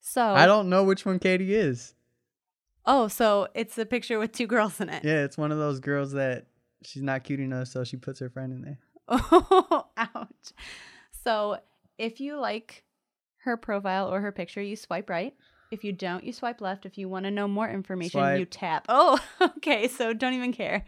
So 0.00 0.22
I 0.22 0.46
don't 0.46 0.70
know 0.70 0.84
which 0.84 1.04
one 1.04 1.18
Katie 1.18 1.54
is. 1.54 1.94
Oh, 2.86 3.08
so 3.08 3.48
it's 3.54 3.76
a 3.76 3.84
picture 3.84 4.18
with 4.18 4.32
two 4.32 4.46
girls 4.46 4.80
in 4.80 4.88
it. 4.88 5.04
Yeah, 5.04 5.24
it's 5.24 5.36
one 5.36 5.52
of 5.52 5.58
those 5.58 5.80
girls 5.80 6.12
that 6.12 6.46
she's 6.82 7.02
not 7.02 7.24
cute 7.24 7.40
enough, 7.40 7.68
so 7.68 7.84
she 7.84 7.98
puts 7.98 8.20
her 8.20 8.30
friend 8.30 8.52
in 8.52 8.62
there. 8.62 8.78
Oh, 9.08 9.86
ouch. 9.98 10.52
So 11.24 11.58
if 11.98 12.20
you 12.20 12.40
like 12.40 12.84
her 13.44 13.58
profile 13.58 14.12
or 14.12 14.22
her 14.22 14.32
picture, 14.32 14.62
you 14.62 14.76
swipe 14.76 15.10
right. 15.10 15.34
If 15.70 15.84
you 15.84 15.92
don't, 15.92 16.24
you 16.24 16.32
swipe 16.32 16.62
left. 16.62 16.86
If 16.86 16.96
you 16.96 17.08
want 17.08 17.26
to 17.26 17.30
know 17.30 17.46
more 17.46 17.68
information, 17.68 18.38
you 18.38 18.46
tap. 18.46 18.86
Oh, 18.88 19.20
okay. 19.40 19.86
So 19.86 20.14
don't 20.14 20.32
even 20.32 20.52
care. 20.52 20.86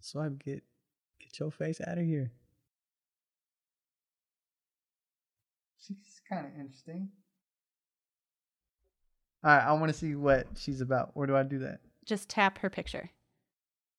Swipe, 0.00 0.42
get 0.42 0.64
get 1.30 1.38
your 1.40 1.50
face 1.50 1.80
out 1.86 1.98
of 1.98 2.04
here. 2.04 2.32
She's 5.78 6.20
kind 6.28 6.46
of 6.46 6.52
interesting. 6.60 7.08
All 9.42 9.50
right, 9.50 9.64
I 9.64 9.72
want 9.72 9.90
to 9.90 9.98
see 9.98 10.14
what 10.14 10.46
she's 10.56 10.80
about. 10.80 11.10
Where 11.14 11.26
do 11.26 11.36
I 11.36 11.42
do 11.42 11.58
that? 11.60 11.80
Just 12.04 12.28
tap 12.28 12.58
her 12.58 12.70
picture. 12.70 13.10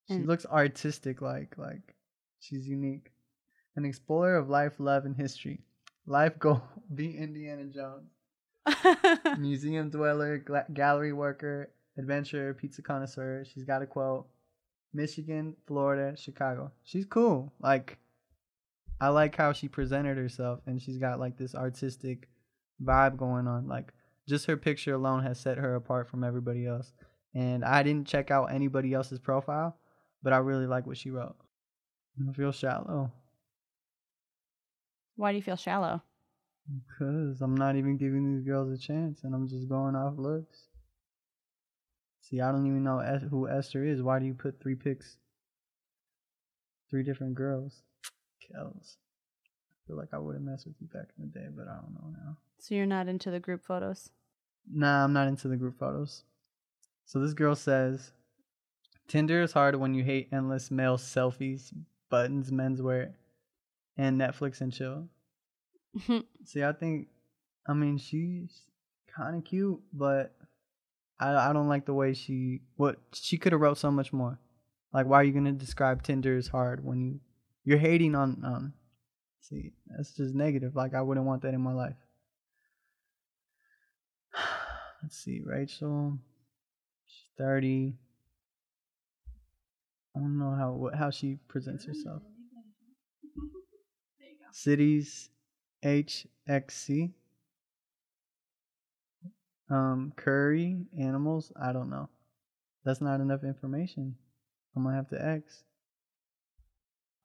She 0.07 0.15
And- 0.15 0.27
looks 0.27 0.45
artistic, 0.45 1.21
like 1.21 1.57
like 1.57 1.95
she's 2.39 2.67
unique. 2.67 3.11
An 3.75 3.85
explorer 3.85 4.35
of 4.35 4.50
life, 4.50 4.79
love, 4.79 5.05
and 5.05 5.15
history. 5.15 5.61
Life 6.05 6.38
goal: 6.39 6.61
be 6.95 7.17
Indiana 7.17 7.65
Jones. 7.65 8.11
Museum 9.39 9.89
dweller, 9.89 10.38
gla- 10.38 10.65
gallery 10.73 11.13
worker, 11.13 11.71
adventurer, 11.97 12.53
pizza 12.53 12.81
connoisseur. 12.83 13.43
She's 13.45 13.63
got 13.63 13.81
a 13.81 13.88
quote: 13.88 14.27
Michigan, 14.93 15.55
Florida, 15.67 16.15
Chicago. 16.17 16.71
She's 16.83 17.05
cool. 17.05 17.53
Like, 17.60 17.98
I 19.00 19.10
like 19.10 19.36
how 19.36 19.53
she 19.53 19.67
presented 19.67 20.17
herself, 20.17 20.60
and 20.65 20.81
she's 20.81 20.98
got 20.98 21.19
like 21.19 21.38
this 21.38 21.55
artistic 21.55 22.29
vibe 22.83 23.17
going 23.17 23.48
on. 23.48 23.67
Like, 23.67 23.93
just 24.27 24.45
her 24.45 24.57
picture 24.57 24.93
alone 24.93 25.24
has 25.24 25.39
set 25.39 25.57
her 25.57 25.75
apart 25.75 26.10
from 26.10 26.24
everybody 26.24 26.65
else. 26.65 26.93
And 27.33 27.63
I 27.63 27.83
didn't 27.83 28.07
check 28.07 28.29
out 28.29 28.51
anybody 28.51 28.93
else's 28.93 29.19
profile, 29.19 29.77
but 30.21 30.33
I 30.33 30.38
really 30.38 30.67
like 30.67 30.86
what 30.86 30.98
she 30.98 31.12
wrote. 31.12 31.36
I 32.29 32.33
feel 32.33 32.51
shallow. 32.51 33.12
Why 35.15 35.31
do 35.31 35.38
you 35.38 35.43
feel 35.43 35.55
shallow? 35.55 36.01
Because 36.88 37.41
I'm 37.41 37.55
not 37.55 37.75
even 37.75 37.98
giving 37.98 38.36
these 38.36 38.45
girls 38.45 38.71
a 38.71 38.77
chance 38.77 39.24
and 39.24 39.33
I'm 39.33 39.48
just 39.48 39.67
going 39.67 39.95
off 39.95 40.13
looks. 40.17 40.67
See, 42.21 42.39
I 42.39 42.51
don't 42.51 42.67
even 42.67 42.83
know 42.83 42.99
who 43.29 43.49
Esther 43.49 43.83
is. 43.83 44.01
Why 44.01 44.19
do 44.19 44.25
you 44.25 44.33
put 44.33 44.61
three 44.61 44.75
pics? 44.75 45.17
Three 46.89 47.03
different 47.03 47.35
girls. 47.35 47.81
Kels. 48.41 48.95
I 48.95 49.87
feel 49.87 49.97
like 49.97 50.13
I 50.13 50.17
would 50.17 50.35
have 50.35 50.43
messed 50.43 50.67
with 50.67 50.75
you 50.79 50.87
back 50.87 51.07
in 51.17 51.25
the 51.25 51.39
day, 51.39 51.47
but 51.55 51.67
I 51.67 51.75
don't 51.75 51.93
know 51.93 52.13
now. 52.23 52.37
So 52.59 52.75
you're 52.75 52.85
not 52.85 53.07
into 53.07 53.31
the 53.31 53.39
group 53.39 53.63
photos? 53.63 54.11
Nah, 54.71 55.03
I'm 55.03 55.13
not 55.13 55.27
into 55.27 55.47
the 55.47 55.57
group 55.57 55.77
photos. 55.79 56.23
So 57.05 57.19
this 57.19 57.33
girl 57.33 57.55
says 57.55 58.11
Tinder 59.07 59.41
is 59.41 59.53
hard 59.53 59.75
when 59.75 59.93
you 59.93 60.03
hate 60.03 60.29
endless 60.31 60.71
male 60.71 60.97
selfies, 60.97 61.73
buttons, 62.09 62.51
menswear, 62.51 63.13
and 63.97 64.19
Netflix 64.19 64.61
and 64.61 64.71
chill. 64.71 65.07
See, 66.45 66.63
I 66.63 66.71
think, 66.71 67.07
I 67.67 67.73
mean, 67.73 67.97
she's 67.97 68.61
kind 69.13 69.35
of 69.35 69.43
cute, 69.43 69.81
but 69.91 70.35
I 71.21 71.49
I 71.49 71.53
don't 71.53 71.69
like 71.69 71.85
the 71.85 71.93
way 71.93 72.13
she 72.13 72.61
what 72.75 72.97
she 73.13 73.37
could 73.37 73.51
have 73.51 73.61
wrote 73.61 73.77
so 73.77 73.91
much 73.91 74.11
more. 74.11 74.39
Like, 74.91 75.05
why 75.05 75.21
are 75.21 75.23
you 75.23 75.31
gonna 75.31 75.53
describe 75.53 76.03
Tinder 76.03 76.35
as 76.35 76.47
hard 76.47 76.83
when 76.83 76.99
you 77.01 77.19
you're 77.63 77.77
hating 77.77 78.15
on 78.15 78.43
on? 78.43 78.73
See, 79.41 79.73
that's 79.87 80.13
just 80.13 80.35
negative. 80.35 80.75
Like, 80.75 80.93
I 80.93 81.01
wouldn't 81.01 81.25
want 81.25 81.43
that 81.43 81.53
in 81.53 81.61
my 81.61 81.73
life. 81.73 81.95
Let's 85.03 85.17
see, 85.17 85.41
Rachel. 85.45 86.17
She's 87.05 87.29
thirty. 87.37 87.95
I 90.15 90.19
don't 90.19 90.37
know 90.37 90.55
how 90.55 90.71
what, 90.71 90.95
how 90.95 91.11
she 91.11 91.37
presents 91.47 91.85
herself. 91.85 92.21
Cities, 94.51 95.29
HXC. 95.85 97.11
Um, 99.71 100.11
curry, 100.17 100.85
animals. 100.99 101.51
I 101.59 101.71
don't 101.71 101.89
know. 101.89 102.09
That's 102.83 102.99
not 102.99 103.21
enough 103.21 103.43
information. 103.43 104.15
I'm 104.75 104.83
gonna 104.83 104.95
have 104.95 105.09
to 105.09 105.25
X. 105.25 105.63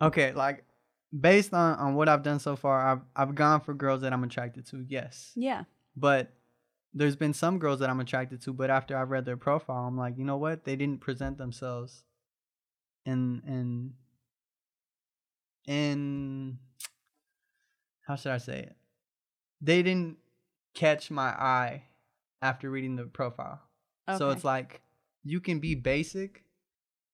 Okay, 0.00 0.32
like 0.32 0.64
based 1.18 1.52
on 1.52 1.76
on 1.78 1.94
what 1.94 2.08
I've 2.08 2.22
done 2.22 2.38
so 2.38 2.54
far, 2.54 2.80
I've 2.86 3.00
I've 3.16 3.34
gone 3.34 3.60
for 3.60 3.74
girls 3.74 4.02
that 4.02 4.12
I'm 4.12 4.22
attracted 4.22 4.66
to. 4.66 4.84
Yes, 4.88 5.32
yeah. 5.34 5.64
but 5.96 6.30
there's 6.94 7.16
been 7.16 7.34
some 7.34 7.58
girls 7.58 7.80
that 7.80 7.90
I'm 7.90 8.00
attracted 8.00 8.40
to, 8.42 8.52
but 8.52 8.70
after 8.70 8.96
I've 8.96 9.10
read 9.10 9.24
their 9.24 9.36
profile, 9.36 9.86
I'm 9.86 9.98
like, 9.98 10.16
you 10.16 10.24
know 10.24 10.38
what? 10.38 10.64
They 10.64 10.76
didn't 10.76 11.00
present 11.00 11.38
themselves 11.38 12.04
in 13.04 13.42
in 13.46 13.94
in 15.66 16.58
how 18.06 18.14
should 18.14 18.32
I 18.32 18.38
say 18.38 18.60
it? 18.60 18.76
They 19.60 19.82
didn't 19.82 20.18
catch 20.74 21.10
my 21.10 21.28
eye 21.28 21.82
after 22.42 22.70
reading 22.70 22.96
the 22.96 23.04
profile. 23.04 23.60
So 24.16 24.30
it's 24.30 24.44
like 24.44 24.80
you 25.24 25.40
can 25.40 25.58
be 25.58 25.74
basic, 25.74 26.44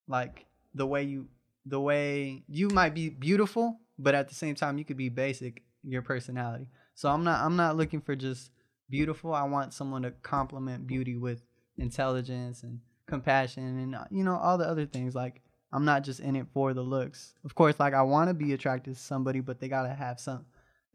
like 0.06 0.46
the 0.74 0.86
way 0.86 1.04
you 1.04 1.28
the 1.64 1.80
way 1.80 2.44
you 2.48 2.68
might 2.68 2.94
be 2.94 3.08
beautiful, 3.08 3.80
but 3.98 4.14
at 4.14 4.28
the 4.28 4.34
same 4.34 4.54
time 4.54 4.76
you 4.78 4.84
could 4.84 4.96
be 4.96 5.08
basic 5.08 5.62
your 5.82 6.02
personality. 6.02 6.68
So 6.94 7.08
I'm 7.08 7.24
not 7.24 7.40
I'm 7.40 7.56
not 7.56 7.76
looking 7.76 8.00
for 8.00 8.14
just 8.14 8.50
beautiful. 8.90 9.32
I 9.32 9.44
want 9.44 9.72
someone 9.72 10.02
to 10.02 10.10
complement 10.10 10.86
beauty 10.86 11.16
with 11.16 11.42
intelligence 11.78 12.62
and 12.62 12.80
compassion 13.06 13.78
and 13.78 13.94
uh, 13.94 14.04
you 14.10 14.22
know 14.22 14.36
all 14.36 14.58
the 14.58 14.68
other 14.68 14.86
things 14.86 15.14
like 15.14 15.42
I'm 15.72 15.84
not 15.84 16.04
just 16.04 16.20
in 16.20 16.36
it 16.36 16.46
for 16.52 16.74
the 16.74 16.82
looks. 16.82 17.32
Of 17.44 17.54
course, 17.54 17.80
like 17.80 17.94
I 17.94 18.02
want 18.02 18.28
to 18.28 18.34
be 18.34 18.52
attracted 18.52 18.94
to 18.94 19.00
somebody, 19.00 19.40
but 19.40 19.58
they 19.58 19.68
got 19.68 19.84
to 19.84 19.94
have 19.94 20.20
some 20.20 20.44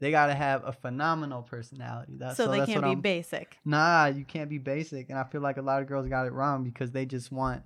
they 0.00 0.10
got 0.10 0.26
to 0.26 0.34
have 0.34 0.62
a 0.64 0.72
phenomenal 0.72 1.42
personality. 1.42 2.14
That's 2.18 2.36
so, 2.36 2.48
they 2.48 2.58
that's 2.58 2.70
can't 2.70 2.84
be 2.84 2.90
I'm- 2.90 3.00
basic. 3.00 3.56
Nah, 3.64 4.06
you 4.06 4.24
can't 4.24 4.48
be 4.48 4.58
basic. 4.58 5.10
And 5.10 5.18
I 5.18 5.24
feel 5.24 5.40
like 5.40 5.56
a 5.56 5.62
lot 5.62 5.82
of 5.82 5.88
girls 5.88 6.08
got 6.08 6.26
it 6.26 6.32
wrong 6.32 6.64
because 6.64 6.92
they 6.92 7.04
just 7.04 7.32
want 7.32 7.62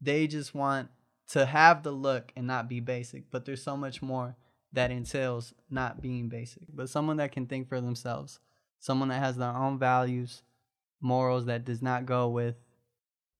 they 0.00 0.26
just 0.26 0.54
want 0.54 0.88
to 1.28 1.44
have 1.44 1.82
the 1.82 1.90
look 1.92 2.32
and 2.36 2.46
not 2.46 2.68
be 2.68 2.80
basic. 2.80 3.30
But 3.30 3.44
there's 3.44 3.62
so 3.62 3.76
much 3.76 4.00
more 4.00 4.36
that 4.72 4.90
entails 4.90 5.52
not 5.68 6.00
being 6.00 6.28
basic. 6.28 6.62
But 6.72 6.88
someone 6.88 7.18
that 7.18 7.32
can 7.32 7.46
think 7.46 7.68
for 7.68 7.80
themselves, 7.80 8.38
someone 8.78 9.08
that 9.08 9.22
has 9.22 9.36
their 9.36 9.54
own 9.54 9.78
values, 9.78 10.42
morals 11.00 11.46
that 11.46 11.64
does 11.64 11.82
not 11.82 12.06
go 12.06 12.28
with 12.28 12.56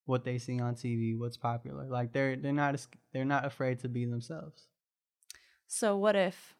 what 0.04 0.24
they 0.24 0.38
see 0.38 0.60
on 0.60 0.74
TV, 0.74 1.16
what's 1.16 1.36
popular. 1.36 1.86
Like 1.86 2.12
they're 2.12 2.36
they're 2.36 2.52
not 2.52 2.86
they're 3.12 3.24
not 3.24 3.46
afraid 3.46 3.78
to 3.80 3.88
be 3.88 4.04
themselves. 4.04 4.66
So 5.66 5.96
what 5.96 6.16
if 6.16 6.56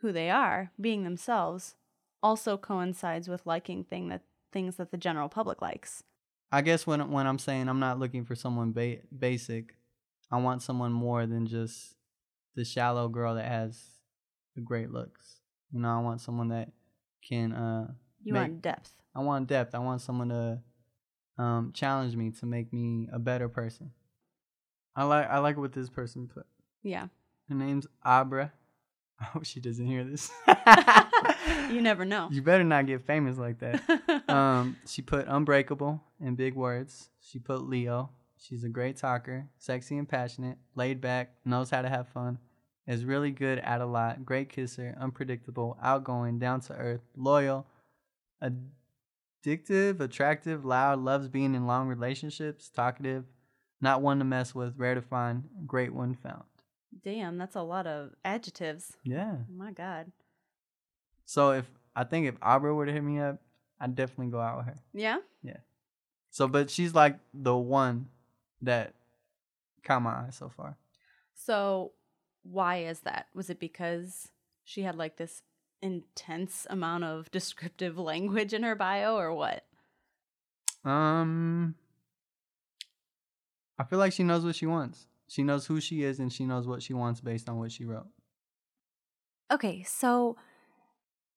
who 0.00 0.12
they 0.12 0.30
are, 0.30 0.70
being 0.80 1.04
themselves, 1.04 1.74
also 2.22 2.56
coincides 2.56 3.28
with 3.28 3.46
liking 3.46 3.84
thing 3.84 4.08
that 4.08 4.22
things 4.52 4.76
that 4.76 4.90
the 4.90 4.96
general 4.96 5.28
public 5.28 5.60
likes? 5.62 6.02
I 6.50 6.62
guess 6.62 6.86
when 6.86 7.10
when 7.10 7.26
I'm 7.26 7.38
saying 7.38 7.68
I'm 7.68 7.80
not 7.80 7.98
looking 7.98 8.24
for 8.24 8.34
someone 8.34 8.72
ba- 8.72 9.02
basic, 9.16 9.76
I 10.30 10.38
want 10.38 10.62
someone 10.62 10.92
more 10.92 11.26
than 11.26 11.46
just 11.46 11.94
the 12.54 12.64
shallow 12.64 13.08
girl 13.08 13.34
that 13.34 13.46
has 13.46 13.82
the 14.56 14.62
great 14.62 14.90
looks. 14.90 15.40
You 15.72 15.80
know, 15.80 15.90
I 15.90 16.00
want 16.00 16.20
someone 16.20 16.48
that 16.48 16.70
can. 17.22 17.52
uh 17.52 17.88
You 18.24 18.32
make- 18.32 18.42
want 18.42 18.62
depth. 18.62 18.92
I 19.14 19.20
want 19.20 19.46
depth. 19.48 19.74
I 19.74 19.78
want 19.80 20.00
someone 20.00 20.28
to 20.30 20.60
um 21.36 21.72
challenge 21.74 22.16
me 22.16 22.30
to 22.40 22.46
make 22.46 22.72
me 22.72 23.08
a 23.12 23.18
better 23.18 23.48
person. 23.48 23.90
I 24.96 25.04
like 25.04 25.28
I 25.28 25.38
like 25.38 25.56
what 25.58 25.72
this 25.72 25.90
person 25.90 26.28
put. 26.28 26.46
Yeah. 26.82 27.08
Her 27.48 27.54
name's 27.54 27.86
Abra. 28.04 28.52
I 29.20 29.24
hope 29.24 29.44
she 29.44 29.60
doesn't 29.60 29.86
hear 29.86 30.04
this. 30.04 30.30
You 31.70 31.82
never 31.82 32.04
know. 32.04 32.28
You 32.30 32.42
better 32.42 32.64
not 32.64 32.86
get 32.86 33.04
famous 33.04 33.36
like 33.36 33.58
that. 33.58 34.24
um, 34.28 34.76
she 34.86 35.02
put 35.02 35.26
unbreakable 35.28 36.02
in 36.20 36.34
big 36.34 36.54
words. 36.54 37.10
She 37.20 37.38
put 37.38 37.62
Leo. 37.62 38.10
She's 38.38 38.64
a 38.64 38.68
great 38.68 38.96
talker, 38.96 39.48
sexy 39.58 39.98
and 39.98 40.08
passionate, 40.08 40.58
laid 40.74 41.00
back, 41.00 41.32
knows 41.44 41.70
how 41.70 41.82
to 41.82 41.88
have 41.88 42.08
fun, 42.08 42.38
is 42.86 43.04
really 43.04 43.32
good 43.32 43.58
at 43.58 43.80
a 43.80 43.86
lot, 43.86 44.24
great 44.24 44.48
kisser, 44.48 44.96
unpredictable, 45.00 45.76
outgoing, 45.82 46.38
down 46.38 46.60
to 46.62 46.74
earth, 46.74 47.00
loyal, 47.16 47.66
addictive, 48.40 50.00
attractive, 50.00 50.64
loud, 50.64 51.00
loves 51.00 51.28
being 51.28 51.56
in 51.56 51.66
long 51.66 51.88
relationships, 51.88 52.68
talkative, 52.68 53.24
not 53.80 54.02
one 54.02 54.20
to 54.20 54.24
mess 54.24 54.54
with, 54.54 54.74
rare 54.76 54.94
to 54.94 55.02
find, 55.02 55.42
great 55.66 55.92
when 55.92 56.14
found. 56.14 56.44
Damn, 57.02 57.38
that's 57.38 57.56
a 57.56 57.62
lot 57.62 57.86
of 57.86 58.10
adjectives. 58.24 58.96
Yeah. 59.04 59.36
Oh 59.40 59.54
my 59.54 59.72
god. 59.72 60.10
So 61.24 61.52
if 61.52 61.66
I 61.94 62.04
think 62.04 62.26
if 62.26 62.36
Abra 62.42 62.74
were 62.74 62.86
to 62.86 62.92
hit 62.92 63.02
me 63.02 63.18
up, 63.18 63.40
I'd 63.80 63.94
definitely 63.94 64.32
go 64.32 64.40
out 64.40 64.58
with 64.58 64.66
her. 64.66 64.74
Yeah. 64.92 65.18
Yeah? 65.42 65.58
So, 66.30 66.48
but 66.48 66.70
she's 66.70 66.94
like 66.94 67.18
the 67.32 67.56
one 67.56 68.08
that 68.62 68.94
caught 69.82 70.02
my 70.02 70.10
eye 70.10 70.30
so 70.30 70.48
far. 70.48 70.76
So 71.34 71.92
why 72.42 72.78
is 72.78 73.00
that? 73.00 73.26
Was 73.34 73.50
it 73.50 73.60
because 73.60 74.28
she 74.64 74.82
had 74.82 74.96
like 74.96 75.16
this 75.16 75.42
intense 75.80 76.66
amount 76.70 77.04
of 77.04 77.30
descriptive 77.30 77.98
language 77.98 78.52
in 78.52 78.62
her 78.62 78.74
bio 78.74 79.16
or 79.16 79.34
what? 79.34 79.64
Um, 80.84 81.74
I 83.78 83.84
feel 83.84 83.98
like 83.98 84.12
she 84.12 84.22
knows 84.22 84.44
what 84.44 84.56
she 84.56 84.66
wants. 84.66 85.06
She 85.28 85.42
knows 85.42 85.66
who 85.66 85.80
she 85.80 86.02
is 86.02 86.18
and 86.18 86.32
she 86.32 86.44
knows 86.44 86.66
what 86.66 86.82
she 86.82 86.94
wants 86.94 87.20
based 87.20 87.48
on 87.48 87.58
what 87.58 87.70
she 87.70 87.84
wrote. 87.84 88.08
Okay, 89.50 89.82
so 89.82 90.36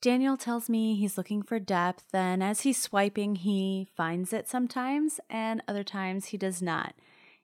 Daniel 0.01 0.36
tells 0.36 0.67
me 0.67 0.95
he's 0.95 1.17
looking 1.17 1.43
for 1.43 1.60
depth, 1.60 2.06
and 2.13 2.43
as 2.43 2.62
he's 2.62 2.82
swiping, 2.82 3.36
he 3.36 3.88
finds 3.95 4.34
it 4.34 4.49
sometimes, 4.49 5.19
and 5.30 5.62
other 5.67 5.84
times 5.84 6.27
he 6.27 6.38
does 6.38 6.62
not. 6.62 6.95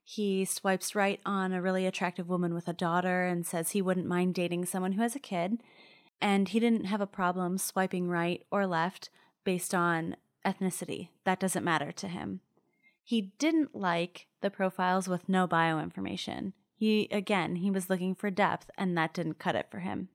He 0.04 0.44
swipes 0.44 0.96
right 0.96 1.20
on 1.26 1.54
a 1.54 1.62
really 1.62 1.86
attractive 1.86 2.28
woman 2.28 2.54
with 2.54 2.68
a 2.68 2.74
daughter 2.74 3.26
and 3.26 3.46
says 3.46 3.72
he 3.72 3.82
wouldn't 3.82 4.08
mind 4.08 4.34
dating 4.34 4.66
someone 4.66 4.94
who 4.94 5.02
has 5.02 5.16
a 5.16 5.20
kid, 5.20 5.62
and 6.20 6.50
he 6.50 6.60
didn't 6.60 6.86
have 6.86 7.02
a 7.02 7.08
problem 7.08 7.58
swiping 7.58 8.10
right 8.10 8.44
or 8.50 8.66
left 8.66 9.10
based 9.44 9.76
on 9.76 10.16
ethnicity. 10.46 11.10
That 11.26 11.40
doesn't 11.40 11.64
matter 11.64 11.92
to 11.92 12.08
him. 12.08 12.42
He 13.08 13.32
didn't 13.40 13.74
like 13.74 14.28
the 14.42 14.50
profiles 14.50 15.08
with 15.08 15.30
no 15.30 15.48
bio 15.48 15.80
information. 15.80 16.52
He, 16.76 17.08
again, 17.10 17.56
he 17.56 17.72
was 17.72 17.90
looking 17.90 18.14
for 18.16 18.30
depth, 18.30 18.70
and 18.78 18.98
that 18.98 19.14
didn't 19.14 19.40
cut 19.40 19.56
it 19.56 19.68
for 19.72 19.80
him. 19.80 20.10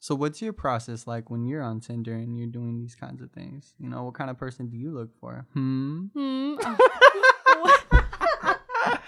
So, 0.00 0.14
what's 0.14 0.42
your 0.42 0.52
process 0.52 1.06
like 1.06 1.30
when 1.30 1.46
you're 1.46 1.62
on 1.62 1.80
Tinder 1.80 2.12
and 2.12 2.36
you're 2.36 2.46
doing 2.46 2.78
these 2.78 2.94
kinds 2.94 3.22
of 3.22 3.30
things? 3.30 3.72
You 3.78 3.88
know, 3.88 4.02
what 4.02 4.12
kind 4.12 4.28
of 4.28 4.36
person 4.36 4.68
do 4.68 4.76
you 4.76 4.90
look 4.90 5.18
for? 5.18 5.46
Hmm. 5.54 6.08
Hmm. 6.14 6.56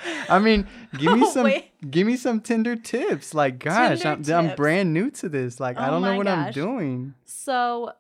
I 0.31 0.39
mean, 0.39 0.67
give 0.97 1.13
me 1.13 1.31
some 1.31 1.45
Wait. 1.45 1.71
give 1.91 2.07
me 2.07 2.17
some 2.17 2.41
Tinder 2.41 2.77
tips. 2.77 3.35
Like, 3.35 3.59
gosh, 3.59 4.07
I'm, 4.07 4.23
Tinder 4.23 4.51
I'm 4.51 4.57
brand 4.57 4.95
new 4.95 5.11
to 5.11 5.29
this. 5.29 5.61
Like, 5.61 5.77
I 5.77 5.89
Oh 5.89 5.91
don't 5.91 6.03
know 6.03 6.17
what 6.17 6.29
I'm 6.29 6.51
doing. 6.51 7.13
So, 7.27 7.93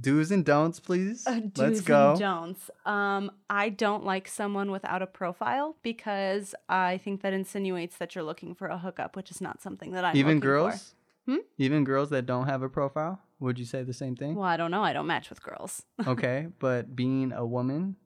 Do's 0.00 0.30
and 0.30 0.44
don'ts, 0.44 0.80
please. 0.80 1.26
uh, 1.26 1.32
Let's 1.32 1.52
do's 1.52 1.80
go. 1.82 2.10
and 2.12 2.20
don'ts. 2.20 2.70
Um, 2.86 3.30
I 3.50 3.68
don't 3.68 4.04
like 4.04 4.28
someone 4.28 4.70
without 4.70 5.02
a 5.02 5.06
profile 5.06 5.76
because 5.82 6.54
I 6.68 6.98
think 6.98 7.22
that 7.22 7.32
insinuates 7.32 7.96
that 7.98 8.14
you're 8.14 8.24
looking 8.24 8.54
for 8.54 8.68
a 8.68 8.78
hookup, 8.78 9.16
which 9.16 9.30
is 9.30 9.40
not 9.40 9.60
something 9.60 9.90
that 9.92 10.04
I'm 10.04 10.16
Even 10.16 10.40
girls? 10.40 10.94
Hmm? 11.26 11.36
Even 11.58 11.84
girls 11.84 12.10
that 12.10 12.24
don't 12.26 12.46
have 12.46 12.62
a 12.62 12.68
profile, 12.68 13.20
would 13.40 13.58
you 13.58 13.64
say 13.66 13.82
the 13.82 13.92
same 13.92 14.16
thing? 14.16 14.36
Well, 14.36 14.44
I 14.48 14.56
don't 14.56 14.70
know. 14.70 14.82
I 14.82 14.92
don't 14.92 15.06
match 15.06 15.28
with 15.28 15.42
girls. 15.42 15.82
okay, 16.06 16.46
but 16.58 16.96
being 16.96 17.32
a 17.32 17.44
woman, 17.44 17.96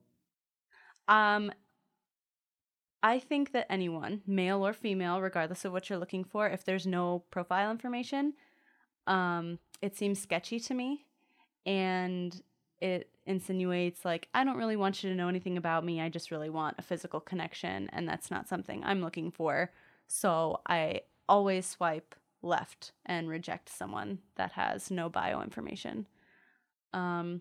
Um, 1.07 1.53
I 3.03 3.19
think 3.21 3.53
that 3.53 3.67
anyone, 3.71 4.23
male 4.27 4.67
or 4.67 4.73
female, 4.73 5.21
regardless 5.21 5.65
of 5.67 5.73
what 5.73 5.89
you're 5.91 5.99
looking 5.99 6.25
for, 6.25 6.49
if 6.49 6.65
there's 6.65 6.87
no 6.87 7.25
profile 7.31 7.71
information, 7.71 8.33
um, 9.07 9.59
it 9.83 9.95
seems 9.97 10.19
sketchy 10.21 10.59
to 10.61 10.73
me, 10.75 11.05
and 11.67 12.41
it 12.81 13.11
insinuates 13.27 14.05
like 14.05 14.29
I 14.35 14.45
don't 14.45 14.59
really 14.59 14.77
want 14.77 15.03
you 15.03 15.11
to 15.11 15.17
know 15.17 15.29
anything 15.29 15.57
about 15.57 15.85
me. 15.85 16.01
I 16.01 16.09
just 16.09 16.31
really 16.31 16.51
want 16.51 16.77
a 16.79 16.83
physical 16.83 17.21
connection, 17.21 17.89
and 17.93 18.09
that's 18.09 18.31
not 18.31 18.49
something 18.49 18.83
I'm 18.85 19.01
looking 19.01 19.31
for. 19.31 19.73
So 20.07 20.61
I 20.67 21.03
always 21.29 21.67
swipe 21.67 22.15
left 22.43 22.93
and 23.07 23.29
reject 23.29 23.71
someone 23.71 24.19
that 24.37 24.53
has 24.53 24.91
no 24.91 25.09
bio 25.09 25.41
information. 25.41 26.07
Um, 26.93 27.41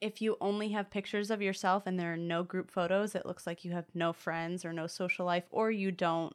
if 0.00 0.22
you 0.22 0.36
only 0.40 0.68
have 0.70 0.90
pictures 0.90 1.30
of 1.30 1.42
yourself 1.42 1.82
and 1.86 1.98
there 1.98 2.12
are 2.12 2.16
no 2.16 2.42
group 2.42 2.70
photos, 2.70 3.14
it 3.14 3.26
looks 3.26 3.46
like 3.46 3.64
you 3.64 3.72
have 3.72 3.86
no 3.92 4.12
friends 4.12 4.64
or 4.64 4.72
no 4.72 4.86
social 4.86 5.26
life, 5.26 5.44
or 5.50 5.70
you 5.70 5.90
don't 5.90 6.34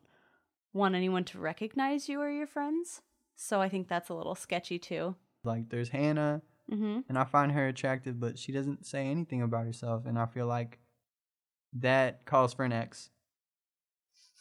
want 0.73 0.93
anyone 0.93 1.23
to 1.23 1.39
recognize 1.39 2.09
you 2.09 2.19
or 2.19 2.29
your 2.29 2.45
friends. 2.45 3.01
So 3.37 3.61
I 3.61 3.69
think 3.69 3.87
that's 3.87 4.09
a 4.09 4.13
little 4.13 4.35
sketchy 4.35 4.77
too. 4.77 5.15
like 5.43 5.69
there's 5.69 5.89
Hannah, 5.89 6.41
Mm-hmm. 6.71 7.01
and 7.07 7.17
I 7.17 7.25
find 7.25 7.51
her 7.51 7.67
attractive, 7.67 8.19
but 8.19 8.39
she 8.39 8.51
doesn't 8.51 8.85
say 8.85 9.07
anything 9.07 9.41
about 9.41 9.65
herself, 9.65 10.05
and 10.05 10.17
I 10.17 10.25
feel 10.25 10.47
like 10.47 10.79
that 11.73 12.25
calls 12.25 12.53
for 12.53 12.65
an 12.65 12.73
ex. 12.73 13.09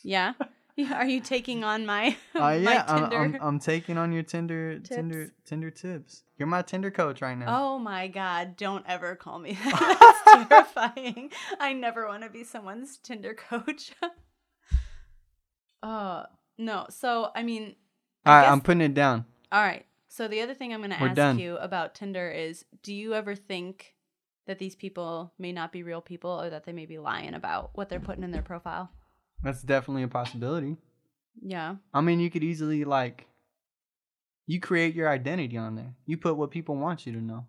Yeah. 0.02 0.32
Are 0.92 1.06
you 1.06 1.20
taking 1.20 1.62
on 1.62 1.86
my, 1.86 2.16
Uh, 2.34 2.38
my 2.40 2.54
yeah, 2.56 2.84
I'm, 2.88 3.00
Tinder? 3.00 3.16
I'm, 3.16 3.38
I'm 3.40 3.58
taking 3.58 3.96
on 3.96 4.12
your 4.12 4.22
Tinder, 4.22 4.80
Tinder, 4.80 5.26
Tips? 5.26 5.34
Tinder 5.44 5.70
tips. 5.70 6.22
You're 6.36 6.48
my 6.48 6.62
Tinder 6.62 6.90
coach 6.90 7.22
right 7.22 7.38
now. 7.38 7.46
Oh 7.48 7.78
my 7.78 8.08
god, 8.08 8.56
don't 8.56 8.84
ever 8.88 9.14
call 9.14 9.38
me 9.38 9.52
that. 9.52 10.24
That's 10.26 10.48
terrifying. 10.48 11.30
I 11.60 11.72
never 11.74 12.08
want 12.08 12.24
to 12.24 12.30
be 12.30 12.42
someone's 12.42 12.98
Tinder 12.98 13.34
coach. 13.34 13.92
uh 15.82 16.24
no. 16.58 16.86
So, 16.90 17.30
I 17.34 17.42
mean, 17.44 17.76
I 18.24 18.30
All 18.30 18.42
right, 18.42 18.50
I'm 18.50 18.60
putting 18.60 18.80
it 18.80 18.94
down. 18.94 19.26
All 19.52 19.62
right. 19.62 19.86
So 20.14 20.28
the 20.28 20.42
other 20.42 20.54
thing 20.54 20.72
I'm 20.72 20.78
going 20.78 20.90
to 20.90 21.02
ask 21.02 21.16
done. 21.16 21.40
you 21.40 21.56
about 21.56 21.96
Tinder 21.96 22.30
is 22.30 22.64
do 22.84 22.94
you 22.94 23.14
ever 23.14 23.34
think 23.34 23.96
that 24.46 24.60
these 24.60 24.76
people 24.76 25.32
may 25.40 25.50
not 25.50 25.72
be 25.72 25.82
real 25.82 26.00
people 26.00 26.30
or 26.30 26.50
that 26.50 26.64
they 26.64 26.72
may 26.72 26.86
be 26.86 26.98
lying 26.98 27.34
about 27.34 27.70
what 27.74 27.88
they're 27.88 27.98
putting 27.98 28.22
in 28.22 28.30
their 28.30 28.40
profile? 28.40 28.92
That's 29.42 29.62
definitely 29.62 30.04
a 30.04 30.08
possibility. 30.08 30.76
Yeah. 31.42 31.76
I 31.92 32.00
mean, 32.00 32.20
you 32.20 32.30
could 32.30 32.44
easily 32.44 32.84
like, 32.84 33.26
you 34.46 34.60
create 34.60 34.94
your 34.94 35.08
identity 35.08 35.56
on 35.56 35.74
there. 35.74 35.96
You 36.06 36.16
put 36.16 36.36
what 36.36 36.52
people 36.52 36.76
want 36.76 37.06
you 37.06 37.12
to 37.14 37.20
know. 37.20 37.48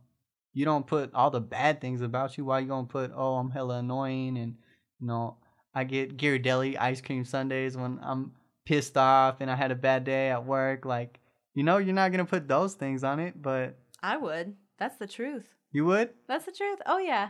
You 0.56 0.66
don't 0.66 0.88
put 0.88 1.14
all 1.14 1.30
the 1.30 1.42
bad 1.42 1.82
things 1.82 2.02
about 2.02 2.36
you. 2.36 2.46
Why 2.46 2.62
you 2.62 2.68
gonna 2.68 2.88
put, 2.88 3.12
oh, 3.16 3.36
I'm 3.36 3.52
hella 3.52 3.78
annoying 3.78 4.40
and 4.40 4.56
you 5.00 5.06
know, 5.06 5.38
I 5.76 5.84
get 5.84 6.18
Ghirardelli 6.18 6.78
ice 6.80 7.00
cream 7.00 7.26
sundaes 7.26 7.78
when 7.78 8.00
I'm 8.02 8.32
pissed 8.66 8.98
off 8.98 9.42
and 9.42 9.52
I 9.52 9.56
had 9.56 9.70
a 9.70 9.76
bad 9.76 10.04
day 10.04 10.32
at 10.32 10.48
work. 10.48 10.84
Like, 10.84 11.20
you 11.56 11.64
know, 11.64 11.78
you're 11.78 11.96
not 11.96 12.12
gonna 12.12 12.26
put 12.26 12.48
those 12.48 12.76
things 12.76 13.04
on 13.04 13.20
it, 13.20 13.42
but 13.42 13.80
I 14.04 14.18
would. 14.18 14.56
That's 14.78 14.98
the 14.98 15.08
truth. 15.08 15.50
you 15.72 15.86
would. 15.86 16.10
That's 16.28 16.46
the 16.46 16.52
truth. 16.52 16.80
Oh 16.86 17.00
yeah. 17.00 17.30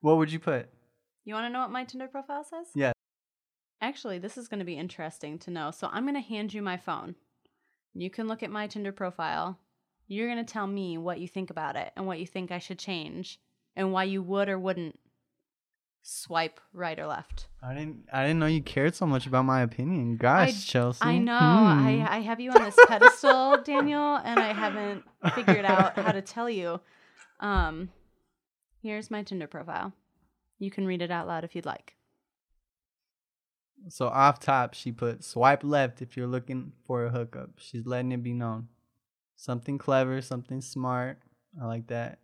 What 0.00 0.18
would 0.18 0.30
you 0.32 0.38
put? 0.38 0.68
You 1.24 1.34
want 1.34 1.46
to 1.46 1.52
know 1.52 1.60
what 1.60 1.70
my 1.70 1.84
Tinder 1.84 2.08
profile 2.08 2.42
says? 2.44 2.66
Yeah. 2.74 2.92
Actually, 3.82 4.18
this 4.18 4.36
is 4.36 4.48
going 4.48 4.58
to 4.58 4.64
be 4.64 4.76
interesting 4.76 5.38
to 5.40 5.50
know. 5.50 5.70
So 5.70 5.88
I'm 5.92 6.04
going 6.04 6.14
to 6.14 6.20
hand 6.20 6.52
you 6.52 6.62
my 6.62 6.76
phone. 6.78 7.14
You 7.94 8.10
can 8.10 8.26
look 8.26 8.42
at 8.42 8.50
my 8.50 8.66
Tinder 8.66 8.92
profile. 8.92 9.58
You're 10.08 10.26
going 10.28 10.44
to 10.44 10.52
tell 10.52 10.66
me 10.66 10.96
what 10.98 11.20
you 11.20 11.28
think 11.28 11.50
about 11.50 11.76
it 11.76 11.92
and 11.96 12.06
what 12.06 12.18
you 12.18 12.26
think 12.26 12.50
I 12.50 12.58
should 12.58 12.78
change 12.78 13.38
and 13.76 13.92
why 13.92 14.04
you 14.04 14.22
would 14.22 14.48
or 14.48 14.58
wouldn't 14.58 14.98
swipe 16.02 16.60
right 16.72 16.98
or 16.98 17.06
left. 17.06 17.46
I 17.62 17.74
didn't. 17.74 18.06
I 18.12 18.22
didn't 18.22 18.38
know 18.38 18.46
you 18.46 18.62
cared 18.62 18.94
so 18.94 19.06
much 19.06 19.26
about 19.26 19.44
my 19.44 19.62
opinion. 19.62 20.16
Gosh, 20.16 20.66
Chelsea. 20.66 21.00
I 21.02 21.18
know. 21.18 21.38
Hmm. 21.38 21.86
I, 21.86 22.06
I 22.08 22.20
have 22.20 22.40
you 22.40 22.50
on 22.50 22.62
this 22.62 22.76
pedestal, 22.86 23.62
Daniel, 23.64 24.16
and 24.16 24.40
I 24.40 24.52
haven't 24.52 25.04
figured 25.34 25.64
out 25.64 25.96
how 25.98 26.12
to 26.12 26.22
tell 26.22 26.48
you. 26.48 26.80
Um, 27.40 27.90
here's 28.82 29.10
my 29.10 29.22
Tinder 29.22 29.46
profile. 29.46 29.92
You 30.58 30.70
can 30.70 30.86
read 30.86 31.02
it 31.02 31.10
out 31.10 31.26
loud 31.26 31.44
if 31.44 31.54
you'd 31.54 31.66
like. 31.66 31.94
So 33.88 34.08
off 34.08 34.40
top, 34.40 34.74
she 34.74 34.92
put 34.92 35.24
swipe 35.24 35.64
left 35.64 36.02
if 36.02 36.16
you're 36.16 36.26
looking 36.26 36.72
for 36.86 37.06
a 37.06 37.10
hookup. 37.10 37.50
She's 37.56 37.86
letting 37.86 38.12
it 38.12 38.22
be 38.22 38.34
known. 38.34 38.68
Something 39.36 39.78
clever, 39.78 40.20
something 40.20 40.60
smart. 40.60 41.18
I 41.60 41.66
like 41.66 41.86
that. 41.86 42.18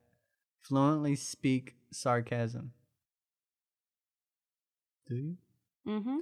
Fluently 0.61 1.17
speak 1.17 1.77
sarcasm. 1.91 2.73
Do 5.09 5.14
you? 5.14 5.37
Mm-hmm. 5.87 6.19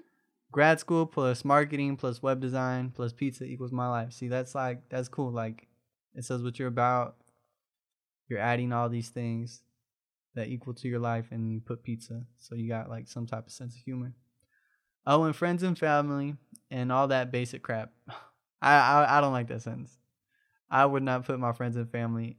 Grad 0.52 0.78
school 0.78 1.06
plus 1.06 1.44
marketing 1.44 1.96
plus 1.96 2.22
web 2.22 2.40
design 2.40 2.90
plus 2.94 3.12
pizza 3.12 3.44
equals 3.44 3.72
my 3.72 3.88
life. 3.88 4.12
See, 4.12 4.28
that's 4.28 4.54
like 4.54 4.88
that's 4.88 5.08
cool. 5.08 5.32
Like 5.32 5.66
it 6.14 6.24
says 6.24 6.42
what 6.42 6.58
you're 6.58 6.68
about. 6.68 7.16
You're 8.28 8.38
adding 8.38 8.72
all 8.72 8.88
these 8.88 9.08
things 9.08 9.62
that 10.34 10.48
equal 10.48 10.74
to 10.74 10.88
your 10.88 10.98
life, 10.98 11.26
and 11.30 11.52
you 11.52 11.60
put 11.60 11.82
pizza. 11.82 12.22
So 12.38 12.54
you 12.54 12.68
got 12.68 12.88
like 12.88 13.08
some 13.08 13.26
type 13.26 13.46
of 13.46 13.52
sense 13.52 13.74
of 13.74 13.82
humor. 13.82 14.14
Oh, 15.06 15.24
and 15.24 15.36
friends 15.36 15.62
and 15.62 15.78
family 15.78 16.36
and 16.70 16.90
all 16.90 17.08
that 17.08 17.32
basic 17.32 17.62
crap. 17.62 17.92
I, 18.62 18.76
I 18.76 19.18
I 19.18 19.20
don't 19.20 19.32
like 19.32 19.48
that 19.48 19.62
sentence. 19.62 19.98
I 20.70 20.86
would 20.86 21.02
not 21.02 21.26
put 21.26 21.38
my 21.38 21.52
friends 21.52 21.76
and 21.76 21.90
family 21.90 22.38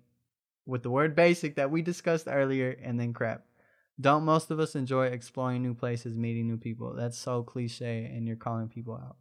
with 0.66 0.84
the 0.84 0.90
word 0.90 1.16
basic 1.16 1.56
that 1.56 1.70
we 1.70 1.82
discussed 1.82 2.28
earlier 2.28 2.76
and 2.82 3.00
then 3.00 3.14
crap. 3.14 3.46
Don't 4.00 4.24
most 4.24 4.52
of 4.52 4.60
us 4.60 4.76
enjoy 4.76 5.08
exploring 5.08 5.62
new 5.62 5.74
places, 5.74 6.18
meeting 6.18 6.48
new 6.48 6.58
people? 6.58 6.94
That's 6.94 7.18
so 7.18 7.44
cliche 7.44 8.12
and 8.14 8.28
you're 8.28 8.36
calling 8.36 8.68
people 8.68 8.96
out. 8.96 9.16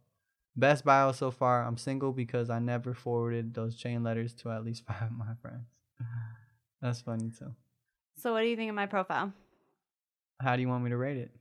Best 0.57 0.83
bio 0.83 1.11
so 1.13 1.31
far, 1.31 1.63
I'm 1.63 1.77
single 1.77 2.11
because 2.11 2.49
I 2.49 2.59
never 2.59 2.93
forwarded 2.93 3.53
those 3.53 3.75
chain 3.75 4.03
letters 4.03 4.33
to 4.35 4.51
at 4.51 4.65
least 4.65 4.85
five 4.87 5.03
of 5.03 5.11
my 5.11 5.33
friends. 5.41 5.67
That's 6.81 7.01
funny 7.01 7.31
too. 7.37 7.53
So, 8.17 8.33
what 8.33 8.41
do 8.41 8.47
you 8.47 8.55
think 8.55 8.69
of 8.69 8.75
my 8.75 8.85
profile? 8.85 9.33
How 10.41 10.55
do 10.55 10.61
you 10.61 10.67
want 10.67 10.83
me 10.83 10.89
to 10.89 10.97
rate 10.97 11.17
it? 11.17 11.31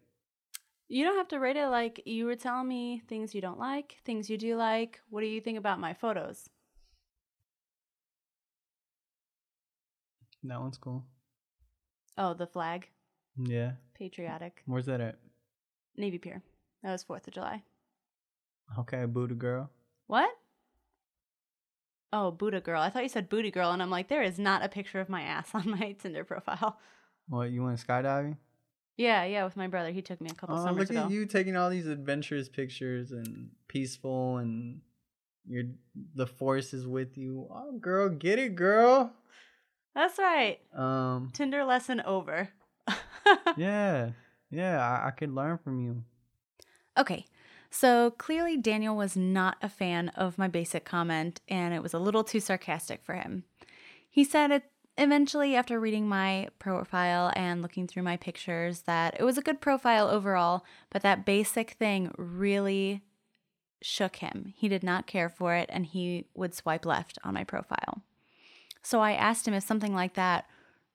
You 0.88 1.04
don't 1.04 1.16
have 1.16 1.28
to 1.28 1.40
rate 1.40 1.56
it 1.56 1.68
like 1.68 2.02
you 2.04 2.26
were 2.26 2.36
telling 2.36 2.68
me 2.68 3.02
things 3.08 3.34
you 3.34 3.40
don't 3.40 3.58
like, 3.58 3.96
things 4.04 4.28
you 4.28 4.36
do 4.36 4.56
like. 4.56 5.00
What 5.10 5.22
do 5.22 5.26
you 5.26 5.40
think 5.40 5.58
about 5.58 5.80
my 5.80 5.94
photos? 5.94 6.48
That 10.44 10.60
one's 10.60 10.78
cool. 10.78 11.04
Oh, 12.18 12.34
the 12.34 12.46
flag, 12.46 12.88
Yeah. 13.36 13.72
patriotic, 13.94 14.62
Where's 14.66 14.86
that 14.86 15.00
at? 15.00 15.18
Navy 15.96 16.18
Pier. 16.18 16.42
That 16.82 16.92
was 16.92 17.04
4th 17.04 17.26
of 17.28 17.34
July. 17.34 17.62
Okay, 18.78 19.04
Buddha 19.06 19.34
girl. 19.34 19.70
What? 20.06 20.30
Oh, 22.12 22.30
Buddha 22.30 22.60
girl. 22.60 22.80
I 22.80 22.90
thought 22.90 23.02
you 23.02 23.08
said 23.08 23.28
booty 23.28 23.50
girl, 23.50 23.70
and 23.72 23.82
I'm 23.82 23.90
like, 23.90 24.08
there 24.08 24.22
is 24.22 24.38
not 24.38 24.62
a 24.64 24.68
picture 24.68 25.00
of 25.00 25.08
my 25.08 25.22
ass 25.22 25.48
on 25.54 25.68
my 25.70 25.92
Tinder 25.92 26.24
profile. 26.24 26.78
What, 27.28 27.50
you 27.50 27.64
went 27.64 27.78
skydiving? 27.84 28.36
Yeah, 28.96 29.24
yeah, 29.24 29.44
with 29.44 29.56
my 29.56 29.66
brother. 29.66 29.90
He 29.90 30.02
took 30.02 30.20
me 30.20 30.30
a 30.30 30.34
couple 30.34 30.56
Oh, 30.56 30.64
summers 30.64 30.78
look 30.82 30.90
ago. 30.90 31.04
at 31.06 31.10
you 31.10 31.26
taking 31.26 31.56
all 31.56 31.68
these 31.70 31.88
adventurous 31.88 32.48
pictures 32.48 33.10
and 33.10 33.50
peaceful 33.66 34.36
and 34.36 34.80
you're 35.48 35.64
the 36.14 36.26
force 36.28 36.72
is 36.72 36.86
with 36.86 37.18
you. 37.18 37.48
Oh 37.50 37.72
girl, 37.78 38.08
get 38.08 38.38
it, 38.38 38.54
girl. 38.54 39.12
That's 39.96 40.16
right. 40.18 40.60
Um 40.72 41.32
Tinder 41.34 41.64
lesson 41.64 42.00
over. 42.02 42.50
yeah. 43.56 44.10
Yeah, 44.50 44.80
I, 44.80 45.08
I 45.08 45.10
could 45.10 45.34
learn 45.34 45.58
from 45.58 45.80
you. 45.80 46.04
Okay, 46.96 47.26
so 47.70 48.12
clearly 48.12 48.56
Daniel 48.56 48.96
was 48.96 49.16
not 49.16 49.56
a 49.60 49.68
fan 49.68 50.10
of 50.10 50.38
my 50.38 50.46
basic 50.46 50.84
comment, 50.84 51.40
and 51.48 51.74
it 51.74 51.82
was 51.82 51.92
a 51.92 51.98
little 51.98 52.22
too 52.22 52.38
sarcastic 52.38 53.02
for 53.02 53.14
him. 53.14 53.44
He 54.08 54.22
said 54.22 54.52
it 54.52 54.64
eventually, 54.96 55.56
after 55.56 55.80
reading 55.80 56.06
my 56.06 56.48
profile 56.60 57.32
and 57.34 57.62
looking 57.62 57.88
through 57.88 58.04
my 58.04 58.16
pictures, 58.16 58.82
that 58.82 59.16
it 59.18 59.24
was 59.24 59.36
a 59.36 59.42
good 59.42 59.60
profile 59.60 60.08
overall, 60.08 60.64
but 60.90 61.02
that 61.02 61.26
basic 61.26 61.72
thing 61.72 62.12
really 62.16 63.02
shook 63.82 64.16
him. 64.16 64.54
He 64.56 64.68
did 64.68 64.84
not 64.84 65.08
care 65.08 65.28
for 65.28 65.54
it, 65.54 65.68
and 65.72 65.84
he 65.84 66.26
would 66.34 66.54
swipe 66.54 66.86
left 66.86 67.18
on 67.24 67.34
my 67.34 67.42
profile. 67.42 68.02
So 68.82 69.00
I 69.00 69.12
asked 69.12 69.48
him 69.48 69.54
if 69.54 69.64
something 69.64 69.94
like 69.94 70.14
that 70.14 70.46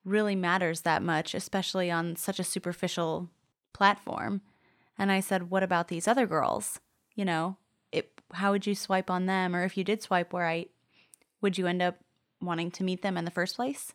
really 0.06 0.36
matters 0.36 0.82
that 0.82 1.04
much, 1.04 1.34
especially 1.34 1.92
on 1.92 2.16
such 2.16 2.40
a 2.40 2.44
superficial 2.44 3.30
platform. 3.74 4.42
And 4.98 5.12
I 5.12 5.20
said, 5.20 5.50
What 5.50 5.64
about 5.64 5.88
these 5.88 6.08
other 6.08 6.26
girls? 6.26 6.80
You 7.16 7.26
know, 7.26 7.58
it, 7.92 8.22
how 8.34 8.52
would 8.52 8.68
you 8.68 8.76
swipe 8.76 9.10
on 9.10 9.26
them? 9.26 9.56
Or 9.56 9.64
if 9.64 9.78
you 9.78 9.84
did 9.84 10.02
swipe 10.02 10.34
right, 10.34 10.70
would 11.42 11.58
you 11.58 11.68
end 11.68 11.82
up 11.82 11.98
wanting 12.42 12.72
to 12.72 12.84
meet 12.84 13.02
them 13.02 13.18
in 13.18 13.26
the 13.26 13.32
first 13.32 13.56
place? 13.56 13.94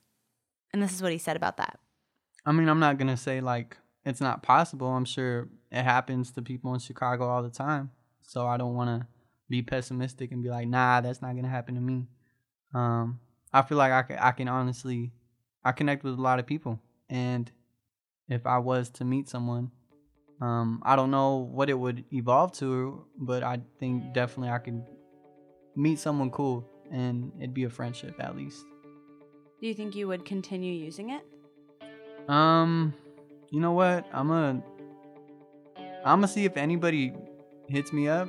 And 0.72 0.82
this 0.82 0.92
is 0.92 1.02
what 1.02 1.12
he 1.12 1.18
said 1.18 1.36
about 1.36 1.56
that. 1.58 1.78
I 2.46 2.52
mean, 2.52 2.68
I'm 2.68 2.80
not 2.80 2.98
gonna 2.98 3.16
say 3.16 3.40
like 3.40 3.76
it's 4.04 4.20
not 4.20 4.42
possible. 4.42 4.88
I'm 4.88 5.04
sure 5.04 5.48
it 5.70 5.82
happens 5.82 6.30
to 6.32 6.42
people 6.42 6.74
in 6.74 6.80
Chicago 6.80 7.28
all 7.28 7.42
the 7.42 7.50
time. 7.50 7.90
So 8.22 8.46
I 8.46 8.56
don't 8.56 8.74
wanna 8.74 9.08
be 9.48 9.62
pessimistic 9.62 10.32
and 10.32 10.42
be 10.42 10.50
like, 10.50 10.68
nah, 10.68 11.00
that's 11.00 11.22
not 11.22 11.34
gonna 11.36 11.48
happen 11.48 11.74
to 11.74 11.80
me. 11.80 12.06
Um, 12.74 13.20
I 13.52 13.62
feel 13.62 13.78
like 13.78 13.92
I 13.92 14.02
can, 14.02 14.18
I 14.18 14.32
can 14.32 14.48
honestly, 14.48 15.12
I 15.64 15.72
connect 15.72 16.04
with 16.04 16.18
a 16.18 16.22
lot 16.22 16.38
of 16.38 16.46
people, 16.46 16.80
and 17.08 17.50
if 18.28 18.46
I 18.46 18.58
was 18.58 18.90
to 18.90 19.04
meet 19.04 19.28
someone, 19.28 19.70
um, 20.40 20.82
I 20.84 20.96
don't 20.96 21.10
know 21.10 21.36
what 21.36 21.70
it 21.70 21.78
would 21.78 22.04
evolve 22.12 22.52
to, 22.58 23.04
but 23.18 23.42
I 23.42 23.60
think 23.78 24.12
definitely 24.12 24.50
I 24.50 24.58
could 24.58 24.82
meet 25.76 25.98
someone 25.98 26.30
cool, 26.30 26.68
and 26.90 27.32
it'd 27.38 27.54
be 27.54 27.64
a 27.64 27.70
friendship 27.70 28.14
at 28.18 28.36
least. 28.36 28.64
Do 29.60 29.68
you 29.68 29.74
think 29.74 29.94
you 29.94 30.08
would 30.08 30.24
continue 30.24 30.72
using 30.72 31.10
it? 31.10 31.22
Um, 32.28 32.94
you 33.50 33.60
know 33.60 33.72
what? 33.72 34.06
I'm 34.12 34.28
gonna 34.28 34.62
I'm 36.04 36.18
gonna 36.18 36.28
see 36.28 36.44
if 36.44 36.56
anybody 36.56 37.14
hits 37.68 37.92
me 37.92 38.08
up, 38.08 38.28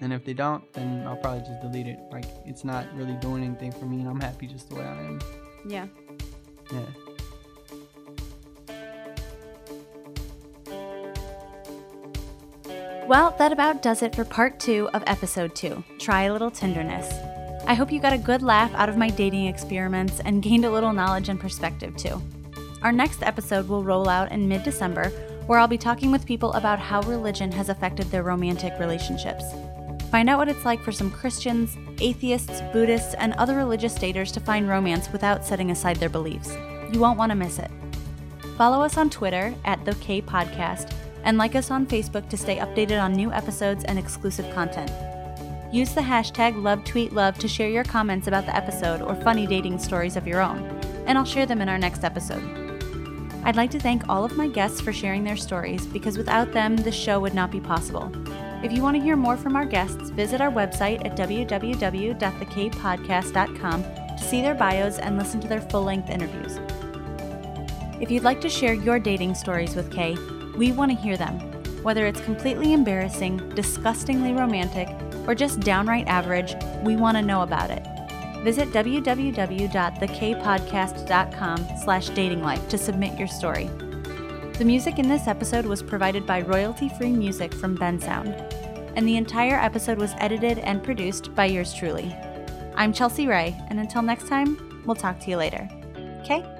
and 0.00 0.12
if 0.12 0.24
they 0.24 0.32
don't, 0.32 0.70
then 0.72 1.06
I'll 1.06 1.16
probably 1.16 1.40
just 1.40 1.60
delete 1.60 1.86
it. 1.86 1.98
Like 2.10 2.24
it's 2.46 2.64
not 2.64 2.86
really 2.94 3.14
doing 3.14 3.44
anything 3.44 3.72
for 3.72 3.84
me, 3.84 4.00
and 4.00 4.08
I'm 4.08 4.20
happy 4.20 4.46
just 4.46 4.70
the 4.70 4.76
way 4.76 4.84
I 4.84 4.96
am. 5.04 5.20
Yeah. 5.66 5.86
Yeah. 6.72 7.04
Well, 13.06 13.34
that 13.38 13.52
about 13.52 13.82
does 13.82 14.02
it 14.02 14.14
for 14.14 14.24
part 14.24 14.58
two 14.58 14.88
of 14.94 15.04
episode 15.06 15.54
two 15.54 15.84
Try 15.98 16.22
a 16.22 16.32
Little 16.32 16.50
Tenderness. 16.50 17.12
I 17.66 17.74
hope 17.74 17.92
you 17.92 18.00
got 18.00 18.12
a 18.12 18.18
good 18.18 18.42
laugh 18.42 18.74
out 18.74 18.88
of 18.88 18.96
my 18.96 19.10
dating 19.10 19.46
experiments 19.46 20.20
and 20.20 20.42
gained 20.42 20.64
a 20.64 20.70
little 20.70 20.92
knowledge 20.92 21.28
and 21.28 21.38
perspective 21.38 21.96
too. 21.96 22.22
Our 22.82 22.92
next 22.92 23.22
episode 23.22 23.68
will 23.68 23.84
roll 23.84 24.08
out 24.08 24.32
in 24.32 24.48
mid 24.48 24.62
December, 24.62 25.10
where 25.46 25.58
I'll 25.58 25.68
be 25.68 25.78
talking 25.78 26.10
with 26.10 26.26
people 26.26 26.52
about 26.54 26.78
how 26.78 27.02
religion 27.02 27.52
has 27.52 27.68
affected 27.68 28.06
their 28.06 28.22
romantic 28.22 28.78
relationships. 28.78 29.44
Find 30.14 30.30
out 30.30 30.38
what 30.38 30.48
it's 30.48 30.64
like 30.64 30.80
for 30.80 30.92
some 30.92 31.10
Christians, 31.10 31.76
atheists, 31.98 32.60
Buddhists, 32.72 33.14
and 33.14 33.32
other 33.32 33.56
religious 33.56 33.98
daters 33.98 34.30
to 34.34 34.38
find 34.38 34.68
romance 34.68 35.10
without 35.10 35.44
setting 35.44 35.72
aside 35.72 35.96
their 35.96 36.08
beliefs. 36.08 36.56
You 36.92 37.00
won't 37.00 37.18
want 37.18 37.30
to 37.30 37.34
miss 37.34 37.58
it. 37.58 37.68
Follow 38.56 38.84
us 38.84 38.96
on 38.96 39.10
Twitter 39.10 39.52
at 39.64 39.84
The 39.84 39.96
K 39.96 40.22
Podcast 40.22 40.94
and 41.24 41.36
like 41.36 41.56
us 41.56 41.72
on 41.72 41.84
Facebook 41.84 42.28
to 42.28 42.36
stay 42.36 42.58
updated 42.58 43.02
on 43.02 43.12
new 43.12 43.32
episodes 43.32 43.82
and 43.82 43.98
exclusive 43.98 44.48
content. 44.54 44.92
Use 45.74 45.92
the 45.92 46.00
hashtag 46.00 46.54
LoveTweetLove 46.54 47.36
to 47.38 47.48
share 47.48 47.68
your 47.68 47.82
comments 47.82 48.28
about 48.28 48.46
the 48.46 48.54
episode 48.54 49.02
or 49.02 49.16
funny 49.16 49.48
dating 49.48 49.80
stories 49.80 50.14
of 50.14 50.28
your 50.28 50.40
own, 50.40 50.64
and 51.08 51.18
I'll 51.18 51.24
share 51.24 51.44
them 51.44 51.60
in 51.60 51.68
our 51.68 51.76
next 51.76 52.04
episode. 52.04 52.44
I'd 53.42 53.56
like 53.56 53.72
to 53.72 53.80
thank 53.80 54.08
all 54.08 54.24
of 54.24 54.36
my 54.36 54.46
guests 54.46 54.80
for 54.80 54.92
sharing 54.92 55.24
their 55.24 55.36
stories 55.36 55.84
because 55.86 56.16
without 56.16 56.52
them, 56.52 56.76
this 56.76 56.94
show 56.94 57.18
would 57.18 57.34
not 57.34 57.50
be 57.50 57.58
possible. 57.58 58.12
If 58.64 58.72
you 58.72 58.82
want 58.82 58.96
to 58.96 59.02
hear 59.02 59.14
more 59.14 59.36
from 59.36 59.54
our 59.56 59.66
guests, 59.66 60.08
visit 60.08 60.40
our 60.40 60.50
website 60.50 61.04
at 61.04 61.18
www.thekpodcast.com 61.18 63.82
to 63.82 64.24
see 64.24 64.40
their 64.40 64.54
bios 64.54 64.98
and 64.98 65.18
listen 65.18 65.38
to 65.40 65.48
their 65.48 65.60
full 65.60 65.82
length 65.82 66.08
interviews. 66.08 66.58
If 68.00 68.10
you'd 68.10 68.22
like 68.22 68.40
to 68.40 68.48
share 68.48 68.72
your 68.72 68.98
dating 68.98 69.34
stories 69.34 69.76
with 69.76 69.92
Kay, 69.92 70.16
we 70.56 70.72
want 70.72 70.92
to 70.92 70.96
hear 70.96 71.18
them. 71.18 71.38
Whether 71.82 72.06
it's 72.06 72.22
completely 72.22 72.72
embarrassing, 72.72 73.50
disgustingly 73.50 74.32
romantic, 74.32 74.88
or 75.28 75.34
just 75.34 75.60
downright 75.60 76.08
average, 76.08 76.54
we 76.82 76.96
want 76.96 77.18
to 77.18 77.22
know 77.22 77.42
about 77.42 77.70
it. 77.70 77.86
Visit 78.44 78.70
www.thekpodcast.com 78.70 81.66
slash 81.82 82.08
datinglife 82.08 82.66
to 82.70 82.78
submit 82.78 83.18
your 83.18 83.28
story. 83.28 83.68
The 84.54 84.64
music 84.64 84.98
in 85.00 85.08
this 85.08 85.26
episode 85.26 85.66
was 85.66 85.82
provided 85.82 86.24
by 86.26 86.42
royalty-free 86.42 87.10
music 87.10 87.52
from 87.52 87.76
Bensound, 87.76 88.53
and 88.96 89.06
the 89.06 89.16
entire 89.16 89.56
episode 89.56 89.98
was 89.98 90.14
edited 90.18 90.58
and 90.60 90.82
produced 90.82 91.34
by 91.34 91.46
yours 91.46 91.74
truly. 91.74 92.14
I'm 92.76 92.92
Chelsea 92.92 93.26
Ray, 93.26 93.56
and 93.68 93.80
until 93.80 94.02
next 94.02 94.28
time, 94.28 94.82
we'll 94.86 94.96
talk 94.96 95.20
to 95.20 95.30
you 95.30 95.36
later. 95.36 95.68
Okay? 96.20 96.53